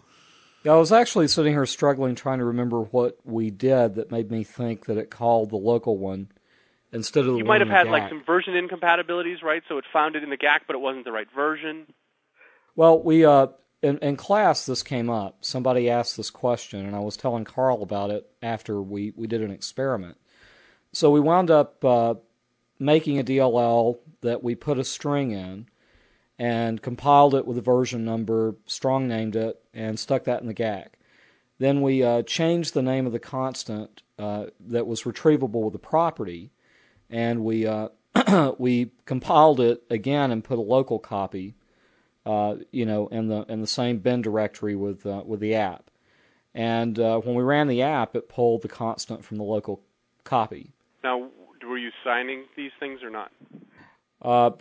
[0.63, 4.31] Yeah, I was actually sitting here struggling trying to remember what we did that made
[4.31, 6.29] me think that it called the local one
[6.91, 9.63] instead of the You one might have in the had like some version incompatibilities, right?
[9.69, 11.87] So it found it in the GAC, but it wasn't the right version.
[12.75, 13.47] Well, we uh,
[13.81, 15.37] in, in class this came up.
[15.41, 19.41] Somebody asked this question, and I was telling Carl about it after we, we did
[19.41, 20.17] an experiment.
[20.93, 22.15] So we wound up uh,
[22.79, 25.67] making a DLL that we put a string in
[26.39, 30.53] and compiled it with a version number, strong named it, and stuck that in the
[30.53, 30.87] GAC.
[31.59, 35.79] Then we uh, changed the name of the constant uh, that was retrievable with the
[35.79, 36.51] property,
[37.09, 37.89] and we uh,
[38.59, 41.55] we compiled it again and put a local copy
[42.27, 45.89] uh, you know, in the in the same bin directory with uh, with the app.
[46.53, 49.81] And uh, when we ran the app, it pulled the constant from the local
[50.25, 50.73] copy.
[51.03, 51.29] Now,
[51.65, 53.31] were you signing these things or not?
[54.21, 54.51] Uh,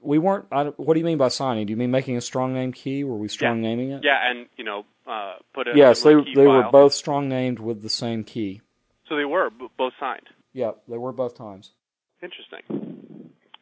[0.00, 0.46] we weren't.
[0.52, 1.66] I, what do you mean by signing?
[1.66, 3.04] Do you mean making a strong name key?
[3.04, 4.04] Were we strong naming it?
[4.04, 7.82] Yeah, and you know, uh, put a Yes, they they were both strong named with
[7.82, 8.60] the same key.
[9.08, 10.28] So they were b- both signed.
[10.52, 11.72] Yeah, they were both times.
[12.22, 12.62] Interesting.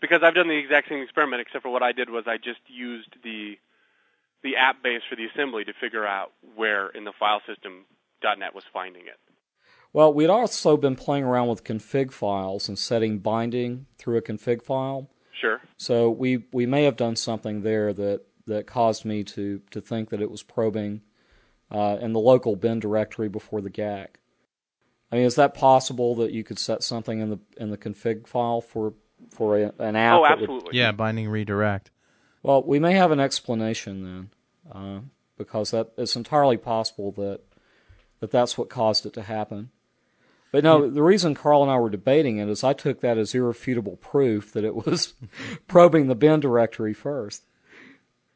[0.00, 2.60] Because I've done the exact same experiment, except for what I did was I just
[2.66, 3.56] used the
[4.42, 7.84] the app base for the assembly to figure out where in the file system
[8.22, 9.18] .NET was finding it.
[9.92, 14.62] Well, we'd also been playing around with config files and setting binding through a config
[14.62, 15.10] file.
[15.42, 15.60] Sure.
[15.76, 20.10] So we we may have done something there that that caused me to to think
[20.10, 21.02] that it was probing
[21.70, 24.06] uh, in the local bin directory before the GAC.
[25.10, 28.26] I mean, is that possible that you could set something in the in the config
[28.28, 28.94] file for
[29.30, 30.20] for a, an app?
[30.20, 30.78] Oh, that would- absolutely.
[30.78, 31.90] Yeah, binding redirect.
[32.44, 34.30] well, we may have an explanation then,
[34.72, 35.00] uh,
[35.36, 37.40] because that it's entirely possible that
[38.20, 39.70] that that's what caused it to happen.
[40.52, 43.34] But no, the reason Carl and I were debating it is I took that as
[43.34, 45.14] irrefutable proof that it was
[45.66, 47.44] probing the bin directory first.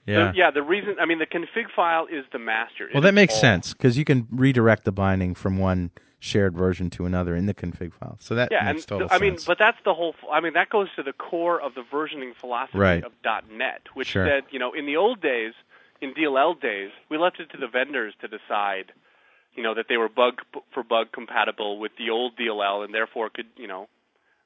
[0.07, 0.31] Yeah.
[0.33, 0.51] The, yeah.
[0.51, 2.89] The reason, I mean, the config file is the master.
[2.93, 6.89] Well, that makes all- sense because you can redirect the binding from one shared version
[6.91, 8.17] to another in the config file.
[8.21, 9.45] So that Yeah, makes and total th- I mean, sense.
[9.45, 10.15] but that's the whole.
[10.33, 13.05] I mean, that goes to the core of the versioning philosophy Right.
[13.05, 13.13] of
[13.53, 14.27] .NET, which Sure.
[14.27, 15.53] said, you know, in the old days,
[16.01, 18.93] in DLL days, we left it to the vendors to decide,
[19.57, 20.43] you know, that they were bug
[20.73, 23.89] for bug compatible with the old DLL, and therefore could, you know,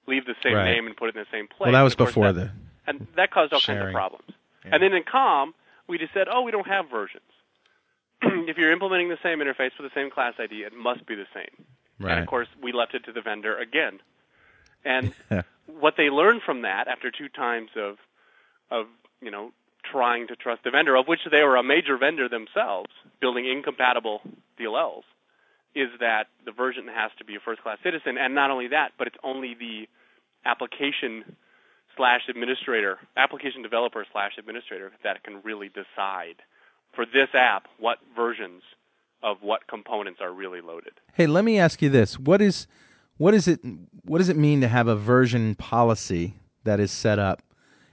[0.06, 0.64] leave the same Right.
[0.72, 1.66] name and put it in the same place.
[1.66, 2.50] well, that was before that, the.
[2.86, 4.30] and that caused all kinds of problems.
[4.64, 4.70] Yeah.
[4.74, 5.54] And then in COM,
[5.88, 7.22] we just said, oh, we don't have versions.
[8.22, 11.26] if you're implementing the same interface with the same class ID, it must be the
[11.34, 11.66] same.
[11.98, 12.12] Right.
[12.12, 14.00] And of course, we left it to the vendor again.
[14.84, 15.12] And
[15.66, 17.96] what they learned from that after two times of,
[18.70, 18.86] of
[19.20, 19.52] you know,
[19.90, 22.90] trying to trust the vendor, of which they were a major vendor themselves,
[23.20, 24.20] building incompatible
[24.60, 25.02] DLLs,
[25.74, 29.06] is that the version has to be a first-class citizen, and not only that, but
[29.06, 29.88] it's only the
[30.44, 31.36] application
[31.96, 36.36] slash administrator, application developer slash administrator that can really decide
[36.94, 38.62] for this app what versions
[39.22, 40.92] of what components are really loaded.
[41.12, 42.66] Hey, let me ask you this: what is
[43.18, 43.60] what is it
[44.04, 46.34] what does it mean to have a version policy
[46.64, 47.42] that is set up?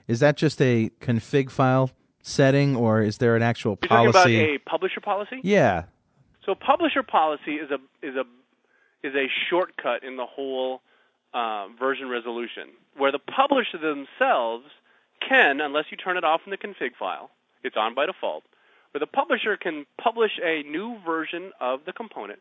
[0.07, 1.91] Is that just a config file
[2.21, 4.13] setting, or is there an actual You're policy?
[4.13, 5.41] talking about a publisher policy?
[5.43, 5.83] yeah.
[6.47, 8.23] So publisher policy is a is a
[9.05, 10.81] is a shortcut in the whole
[11.33, 14.65] uh, version resolution, where the publisher themselves
[15.27, 17.29] can, unless you turn it off in the config file,
[17.63, 18.43] it's on by default,
[18.91, 22.39] where the publisher can publish a new version of the component,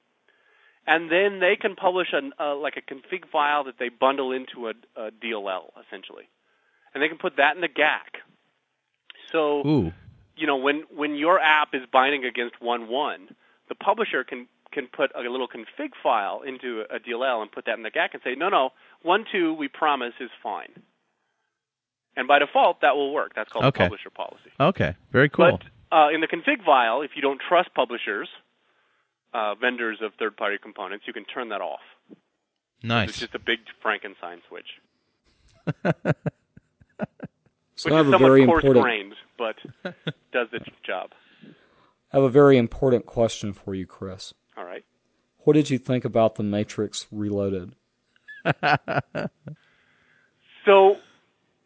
[0.87, 4.69] and then they can publish an, uh, like a config file that they bundle into
[4.69, 6.29] a, a DLL essentially,
[6.95, 8.23] and they can put that in the GAC.
[9.33, 9.93] So Ooh.
[10.37, 13.35] you know when when your app is binding against one one,
[13.69, 17.77] the publisher can can put a little config file into a DLL and put that
[17.77, 18.71] in the GAC and say, no, no,
[19.03, 20.71] one two we promise is fine.
[22.17, 23.33] And by default, that will work.
[23.35, 23.85] That's called Okay.
[23.85, 24.51] publisher policy.
[24.59, 24.95] Okay.
[25.13, 25.59] Very cool.
[25.91, 28.29] But uh, in the config file, if you don't trust publishers,
[29.33, 31.81] uh, vendors of third-party components, you can turn that off.
[32.83, 33.11] Nice.
[33.11, 34.67] It's just a big Frankenstein switch,
[37.77, 39.57] So which I have is a very somewhat important coarse-grained, but
[40.33, 41.11] does the job.
[42.13, 44.33] I have a very important question for you, Chris.
[44.57, 44.85] All right.
[45.39, 47.75] What did you think about the Matrix Reloaded?
[50.67, 50.97] So,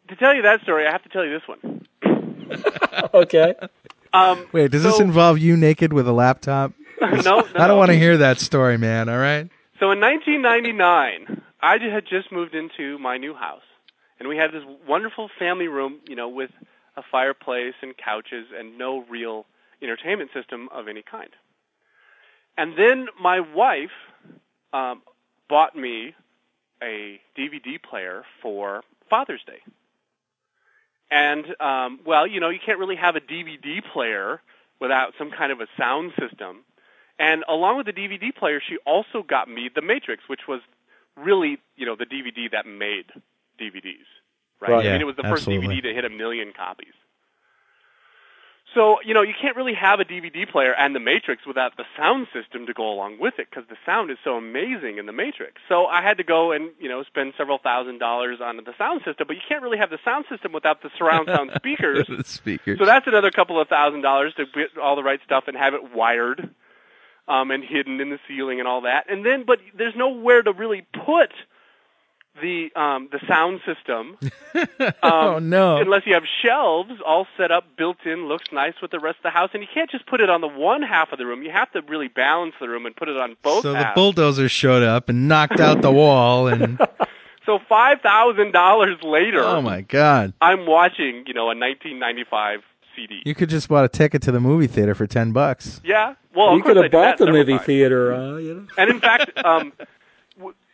[0.07, 1.87] to tell you that story, I have to tell you this one.
[3.13, 3.55] okay.
[4.13, 6.71] Um, Wait, does this involve you naked with a laptop?
[7.01, 9.09] no, no, I don't want to hear that story, man.
[9.09, 9.49] All right.
[9.79, 13.63] So in 1999, I had just moved into my new house,
[14.19, 16.51] and we had this wonderful family room, you know, with
[16.95, 19.47] a fireplace and couches and no real
[19.81, 21.29] entertainment system of any kind.
[22.57, 23.91] And then my wife
[24.73, 25.01] um,
[25.49, 26.13] bought me
[26.81, 29.59] a DVD player for Father's Day.
[31.09, 34.41] And um, well, you know, you can't really have a DVD player
[34.79, 36.63] without some kind of a sound system.
[37.19, 40.61] And along with the DVD player, she also got me The Matrix, which was
[41.15, 43.05] really, you know, the DVD that made
[43.59, 44.07] DVDs.
[44.59, 44.71] Right?
[44.71, 44.87] Right.
[44.87, 45.47] I mean, it was the first.
[45.47, 46.93] DVD to hit a million copies.
[48.73, 51.83] So, you know, you can't really have a DVD player and The Matrix without the
[51.97, 55.11] sound system to go along with it because the sound is so amazing in The
[55.11, 55.61] Matrix.
[55.67, 59.01] So I had to go and, you know, spend several thousand dollars on the sound
[59.03, 62.07] system, but you can't really have the sound system without the surround sound speakers.
[62.25, 62.79] speakers.
[62.79, 65.73] So that's another couple of thousand dollars to get all the right stuff and have
[65.73, 66.49] it wired
[67.27, 69.09] um, and hidden in the ceiling and all that.
[69.09, 71.31] And then, but there's nowhere to really put
[72.41, 74.17] the um, the sound system.
[74.53, 75.77] Um, oh no.
[75.77, 79.23] Unless you have shelves all set up, built in, looks nice with the rest of
[79.23, 81.41] the house, and you can't just put it on the one half of the room.
[81.41, 84.49] You have to really balance the room and put it on both so the bulldozer
[84.49, 86.77] showed up and knocked out the wall, and
[87.45, 92.59] so five thousand dollars later, oh my god, I'm watching, you know, a 1995
[92.95, 93.21] CD.
[93.25, 95.79] you could just bought a ticket to the movie theater for ten bucks.
[95.83, 97.65] yeah, well, you could have bought the movie times.
[97.65, 98.67] theater, uh, you know.
[98.77, 99.85] And in fact, um, w-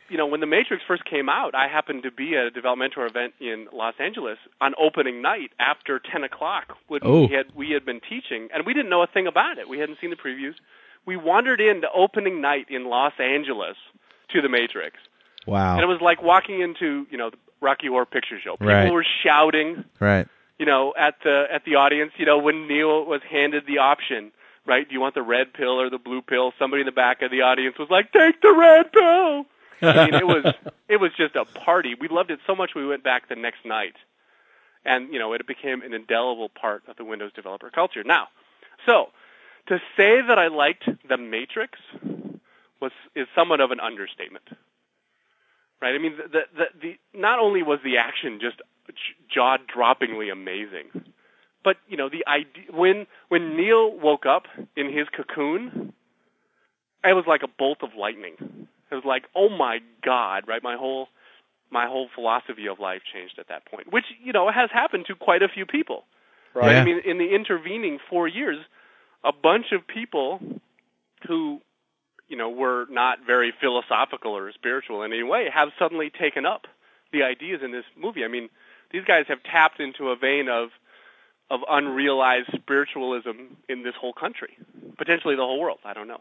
[0.09, 3.07] you know, when The Matrix first came out, I happened to be at a DevelopMentor
[3.09, 7.27] event in Los Angeles on opening night after 10 o'clock when Oh.
[7.27, 9.67] we had we had been teaching, and we didn't know a thing about it.
[9.69, 10.55] We hadn't seen the previews.
[11.05, 13.77] We wandered into opening night in Los Angeles
[14.29, 14.97] to The Matrix,
[15.45, 15.73] Wow.
[15.75, 18.53] and it was like walking into you know the Rocky Horror Picture Show.
[18.57, 18.91] People Right.
[18.91, 20.27] were shouting, right.
[20.59, 24.31] you know, at the at the audience, you know, when Neo was handed the option,
[24.65, 24.87] right?
[24.87, 26.53] Do you want the red pill or the blue pill?
[26.59, 29.45] Somebody in the back of the audience was like, "Take the red pill."
[29.82, 30.53] I mean, it was
[30.88, 31.95] it was just a party.
[31.99, 33.95] We loved it so much we went back the next night,
[34.86, 38.03] and you know, it became an indelible part of the Windows developer culture.
[38.03, 38.28] Now,
[38.86, 39.07] so
[39.67, 41.80] to say that I liked the Matrix
[42.82, 44.49] was is somewhat of an understatement
[45.82, 45.93] right?
[45.93, 48.61] I mean, the, the, the, the not only was the action just
[49.34, 51.13] jaw droppingly amazing,
[51.63, 54.43] but you know the idea when when Neo woke up
[54.75, 55.93] in his cocoon,
[57.03, 58.67] it was like a bolt of lightning.
[58.91, 60.63] It was like, oh my god, right?
[60.63, 61.07] My whole
[61.69, 65.15] my whole philosophy of life changed at that point, which you know has happened to
[65.15, 66.05] quite a few people.
[66.53, 66.71] Right?
[66.71, 66.81] Yeah.
[66.81, 68.57] I mean, in the intervening four years,
[69.23, 70.39] a bunch of people
[71.27, 71.61] who
[72.27, 76.67] you know, were not very philosophical or spiritual in any way, have suddenly taken up
[77.13, 78.23] the ideas in this movie.
[78.23, 78.49] I mean,
[78.91, 80.69] these guys have tapped into a vein of
[81.49, 84.57] of unrealized spiritualism in this whole country,
[84.97, 85.79] potentially the whole world.
[85.85, 86.19] I don't know.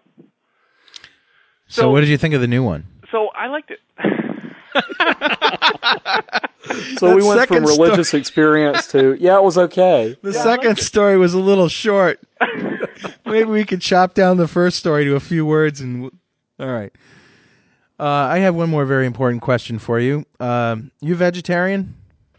[1.69, 2.85] So, So- what did you think of the new one?
[3.11, 3.81] So I liked it.
[6.99, 10.17] So we went from religious experience to yeah, it was okay.
[10.23, 12.19] The Yeah, second story was a little short.
[13.27, 16.05] Maybe we could chop down the first story to a few words and.
[16.05, 16.11] w-
[16.59, 16.93] All right.
[18.01, 20.27] Uh, I have one more very important question for you.
[20.41, 21.95] Um, you vegetarian?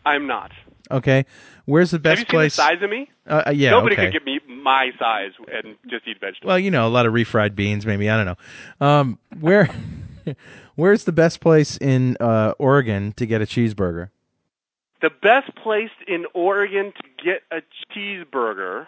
[0.06, 0.52] I'm not.
[0.90, 1.26] Okay,
[1.66, 2.56] where's the Have best you seen place?
[2.56, 3.10] the size of me?
[3.28, 4.06] Uh, uh, yeah, Nobody okay.
[4.06, 6.48] could give me my size and just eat vegetables.
[6.48, 8.10] Well, you know, a lot of refried beans, maybe.
[8.10, 8.38] I don't
[8.80, 8.86] know.
[8.86, 9.70] Um, where,
[10.76, 14.10] where's the best place in uh, Oregon to get a cheeseburger?
[15.00, 17.62] the best place in Oregon to get a
[17.96, 18.88] cheeseburger.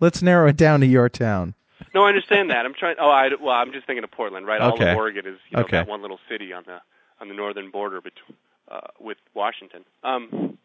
[0.00, 1.54] Let's narrow it down to your town.
[1.94, 2.64] No, I understand that.
[2.66, 2.96] I'm trying.
[2.98, 4.60] Oh, I well, I'm just thinking of Portland, right?
[4.60, 5.76] All of Oregon is you know Okay.
[5.76, 6.78] that one little city on the
[7.20, 8.36] on the northern border between
[8.72, 9.84] uh, with Washington.
[10.02, 10.58] Um.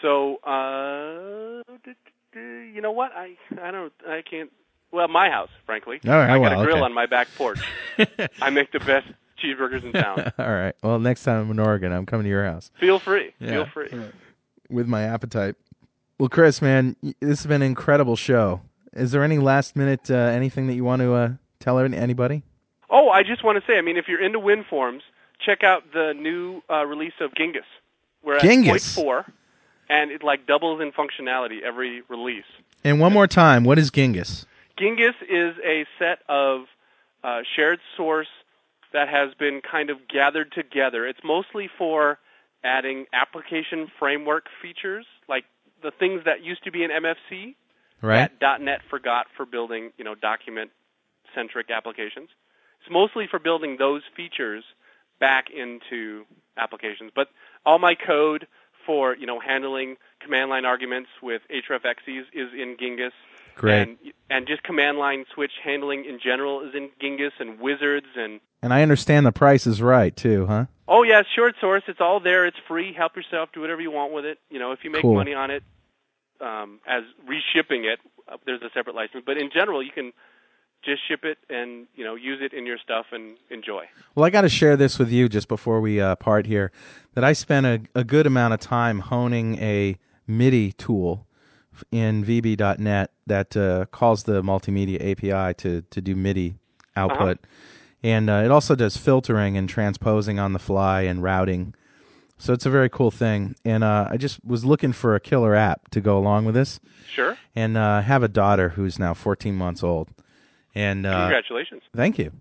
[0.00, 3.12] So, uh, d- d- d- you know what?
[3.12, 4.50] I I don't I can't.
[4.90, 6.00] Well, my house, frankly.
[6.06, 6.84] All right, I got well, a grill okay.
[6.84, 7.60] on my back porch.
[8.42, 9.06] I make the best
[9.42, 10.32] cheeseburgers in town.
[10.38, 10.74] All right.
[10.82, 13.32] Well, next time I'm in Oregon, I'm coming to your house Feel free.
[13.38, 13.50] Yeah.
[13.50, 13.90] Feel free.
[14.68, 15.54] with my appetite.
[16.18, 18.60] Well, Chris, man, this has been an incredible show.
[18.92, 22.42] Is there any last minute uh, anything that you want to uh, tell anybody?
[22.90, 25.00] Oh, I just want to say, I mean, if you're into WinForms,
[25.44, 27.64] check out the new uh, release of Genghis.
[28.22, 28.94] We're at Genghis?
[28.94, 29.26] point four,
[29.88, 32.44] and it like doubles in functionality every release.
[32.84, 34.46] And one more time, what is Genghis?
[34.78, 36.62] Genghis is a set of
[37.22, 38.28] uh, shared source
[38.92, 41.06] that has been kind of gathered together.
[41.06, 42.18] It's mostly for
[42.64, 45.44] adding application framework features, like
[45.82, 47.54] the things that used to be in MFC
[48.02, 48.30] Right.
[48.40, 52.30] that .NET forgot for building, you know, document-centric applications.
[52.80, 54.64] It's mostly for building those features
[55.22, 56.24] back into
[56.56, 57.12] applications.
[57.14, 57.28] But
[57.64, 58.48] all my code
[58.84, 63.12] for, you know, handling command line arguments with HREF-EXEs is in Genghis.
[63.54, 63.82] Great.
[63.82, 63.96] And,
[64.28, 68.74] and just command line switch handling in general is in Genghis and wizards and And
[68.74, 70.66] I understand the price is right too, huh?
[70.88, 71.84] Oh yeah, shared source.
[71.86, 72.44] It's all there.
[72.44, 72.92] It's free.
[72.92, 73.50] Help yourself.
[73.54, 74.38] Do whatever you want with it.
[74.50, 75.14] You know, if you make Cool.
[75.14, 75.62] money on it,
[76.40, 79.22] um, as reshipping it, uh, there's a separate license.
[79.24, 80.12] But in general, you can
[80.82, 83.84] just ship it and you know use it in your stuff and enjoy.
[84.14, 86.72] Well, I got to share this with you just before we uh, part here.
[87.14, 91.26] That I spent a, a good amount of time honing a MIDI tool
[91.90, 96.54] in VB.net that uh, calls the multimedia API to to do MIDI
[96.96, 97.38] output,
[98.02, 101.74] and uh, it also does filtering and transposing on the fly and routing.
[102.38, 103.54] So it's a very cool thing.
[103.64, 106.80] And uh, I just was looking for a killer app to go along with this,
[107.08, 107.36] Sure.
[107.54, 110.08] and uh, have a daughter who's now 14 months old.
[110.74, 111.82] And uh, Congratulations.
[111.94, 112.32] Thank you.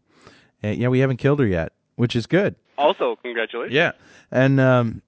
[0.64, 2.56] Uh, yeah, we haven't killed her yet, which is good.
[2.78, 3.74] Also, congratulations.
[3.74, 3.92] Yeah,
[4.32, 5.02] and um,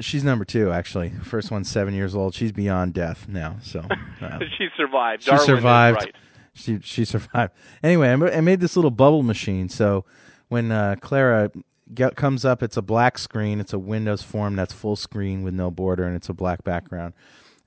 [0.00, 1.10] she's number two actually.
[1.22, 2.34] First one's seven years old.
[2.34, 3.80] She's beyond death now, so
[4.20, 5.22] uh, she survived.
[5.22, 6.02] she Darwin is survived.
[6.04, 6.14] right.
[6.54, 7.52] She she survived.
[7.82, 9.68] Anyway, I I made this little bubble machine.
[9.68, 10.04] So
[10.48, 11.50] when uh, Clara
[11.94, 13.60] get, comes up, it's a black screen.
[13.60, 17.14] It's a Windows form that's full screen with no border, and it's a black background.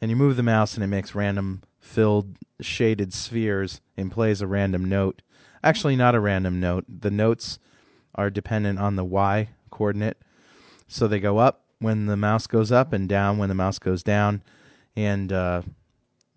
[0.02, 4.48] And you move the mouse, and it makes random filled shaded spheres and plays a
[4.48, 5.22] random note.
[5.64, 6.86] Actually, not a random note.
[6.88, 7.60] The notes
[8.16, 10.18] are dependent on the y coordinate.
[10.88, 14.02] So they go up when the mouse goes up and down when the mouse goes
[14.04, 14.42] down.
[14.96, 15.62] And uh,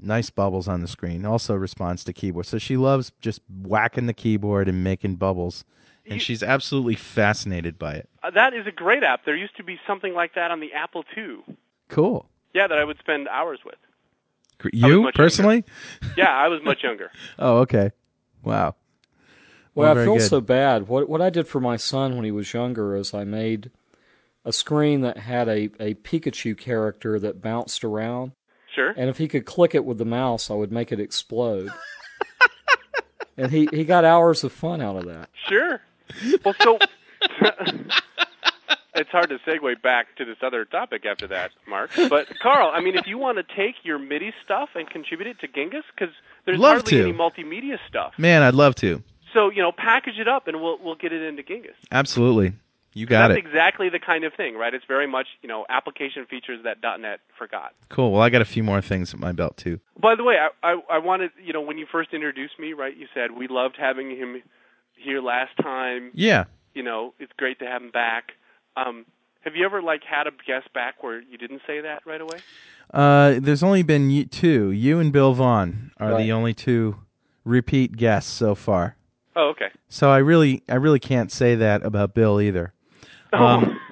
[0.01, 1.25] nice bubbles on the screen.
[1.25, 2.47] Also responds to keyboard.
[2.47, 5.65] So she loves just whacking the keyboard and making bubbles.
[6.07, 8.09] And You- she's absolutely fascinated by it.
[8.23, 9.25] Uh, that is a great app.
[9.25, 11.57] There used to be something like that on the Apple II.
[11.89, 12.29] Cool.
[12.55, 13.77] Yeah, that I would spend hours with.
[14.59, 15.65] Gr- was You much personally?
[16.17, 17.11] Yeah, I was much younger.
[17.39, 17.91] Oh, okay.
[18.43, 18.75] Wow.
[19.75, 20.29] Well, I feel good.
[20.29, 20.89] so bad.
[20.89, 23.71] What what I did for my son when he was younger is I made
[24.47, 28.33] a screen that had a, a Pikachu character that bounced around,
[28.75, 28.95] Sure.
[28.97, 31.69] and if he could click it with the mouse, I would make it explode.
[33.37, 35.29] and he, he got hours of fun out of that.
[35.49, 35.81] Sure.
[36.45, 36.79] Well, so
[38.97, 41.91] it's hard to segue back to this other topic after that, Mark.
[42.09, 45.41] But Carl, I mean, if you want to take your MIDI stuff and contribute it
[45.41, 47.03] to Genghis, because there's Love hardly to.
[47.05, 48.15] any multimedia stuff.
[48.19, 49.03] Man, I'd love to.
[49.35, 51.75] So you know, package it up and we'll we'll get it into Genghis.
[51.93, 52.55] Absolutely.
[52.95, 53.43] You got That's it.
[53.43, 54.73] That's exactly the kind of thing, right?
[54.73, 57.73] It's very much you know application features that .NET forgot.
[57.91, 58.13] Cool.
[58.13, 59.81] Well, I got a few more things at my belt, too.
[60.01, 62.97] By the way, I, I I wanted you know when you first introduced me, right?
[62.97, 64.43] You said we loved having him
[64.97, 66.11] here last time.
[66.15, 66.45] Yeah.
[66.73, 68.33] you know, it's great to have him back.
[68.77, 69.07] Um,
[69.43, 72.39] have you ever like had a guest back where you didn't say that right away?
[72.93, 74.71] Uh, there's only been two.
[74.71, 76.25] You and Bill Vaughn are Right.
[76.25, 76.97] the only two
[77.45, 78.97] repeat guests so far.
[79.35, 79.69] Oh, okay.
[79.89, 82.73] So I really, I really can't say that about Bill either.
[83.33, 83.81] Um,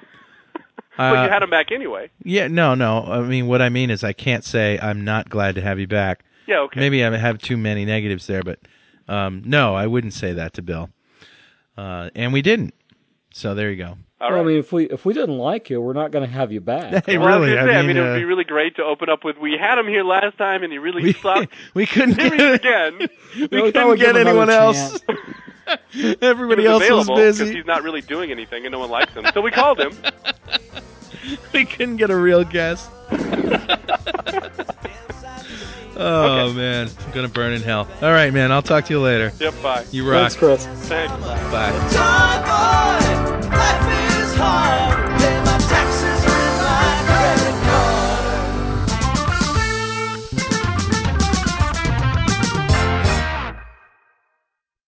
[0.97, 2.09] But uh, you had him back anyway.
[2.23, 3.03] Yeah, no, no.
[3.03, 5.87] I mean, what I mean is, I can't say I'm not glad to have you
[5.87, 6.23] back.
[6.47, 6.79] Yeah, okay.
[6.79, 8.59] Maybe I have too many negatives there, but
[9.09, 10.89] um, no, I wouldn't say that to Bill.
[11.77, 12.73] Uh, and we didn't.
[13.35, 13.97] So there you go.
[14.21, 14.39] All well, right.
[14.39, 16.61] I mean, if we if we didn't like you, we're not going to have you
[16.61, 17.05] back.
[17.05, 17.59] Hey, well, I was really?
[17.59, 19.57] gonna say, I mean, it uh, would be really great to open up with, "We
[19.59, 21.53] had him here last time, and he really we, sucked.
[21.73, 23.09] we couldn't Here he is get again."
[23.51, 25.01] we we thought couldn't get anyone else.
[25.01, 26.17] chance.
[26.21, 27.55] Everybody was else was available because busy.
[27.55, 29.25] he's not really doing anything and no one likes him.
[29.33, 29.91] So we called him.
[31.53, 32.89] we couldn't get a real guest.
[35.97, 36.57] Oh okay.
[36.57, 37.87] man, I'm gonna burn in hell.
[38.01, 38.51] All right, man.
[38.51, 39.31] I'll talk to you later.
[39.39, 39.53] Yep.
[39.61, 39.85] Bye.
[39.91, 40.21] You rock.
[40.21, 40.65] Thanks, Chris.
[40.87, 41.13] Thanks.
[41.23, 41.51] Bye.
[41.51, 42.15] Bye.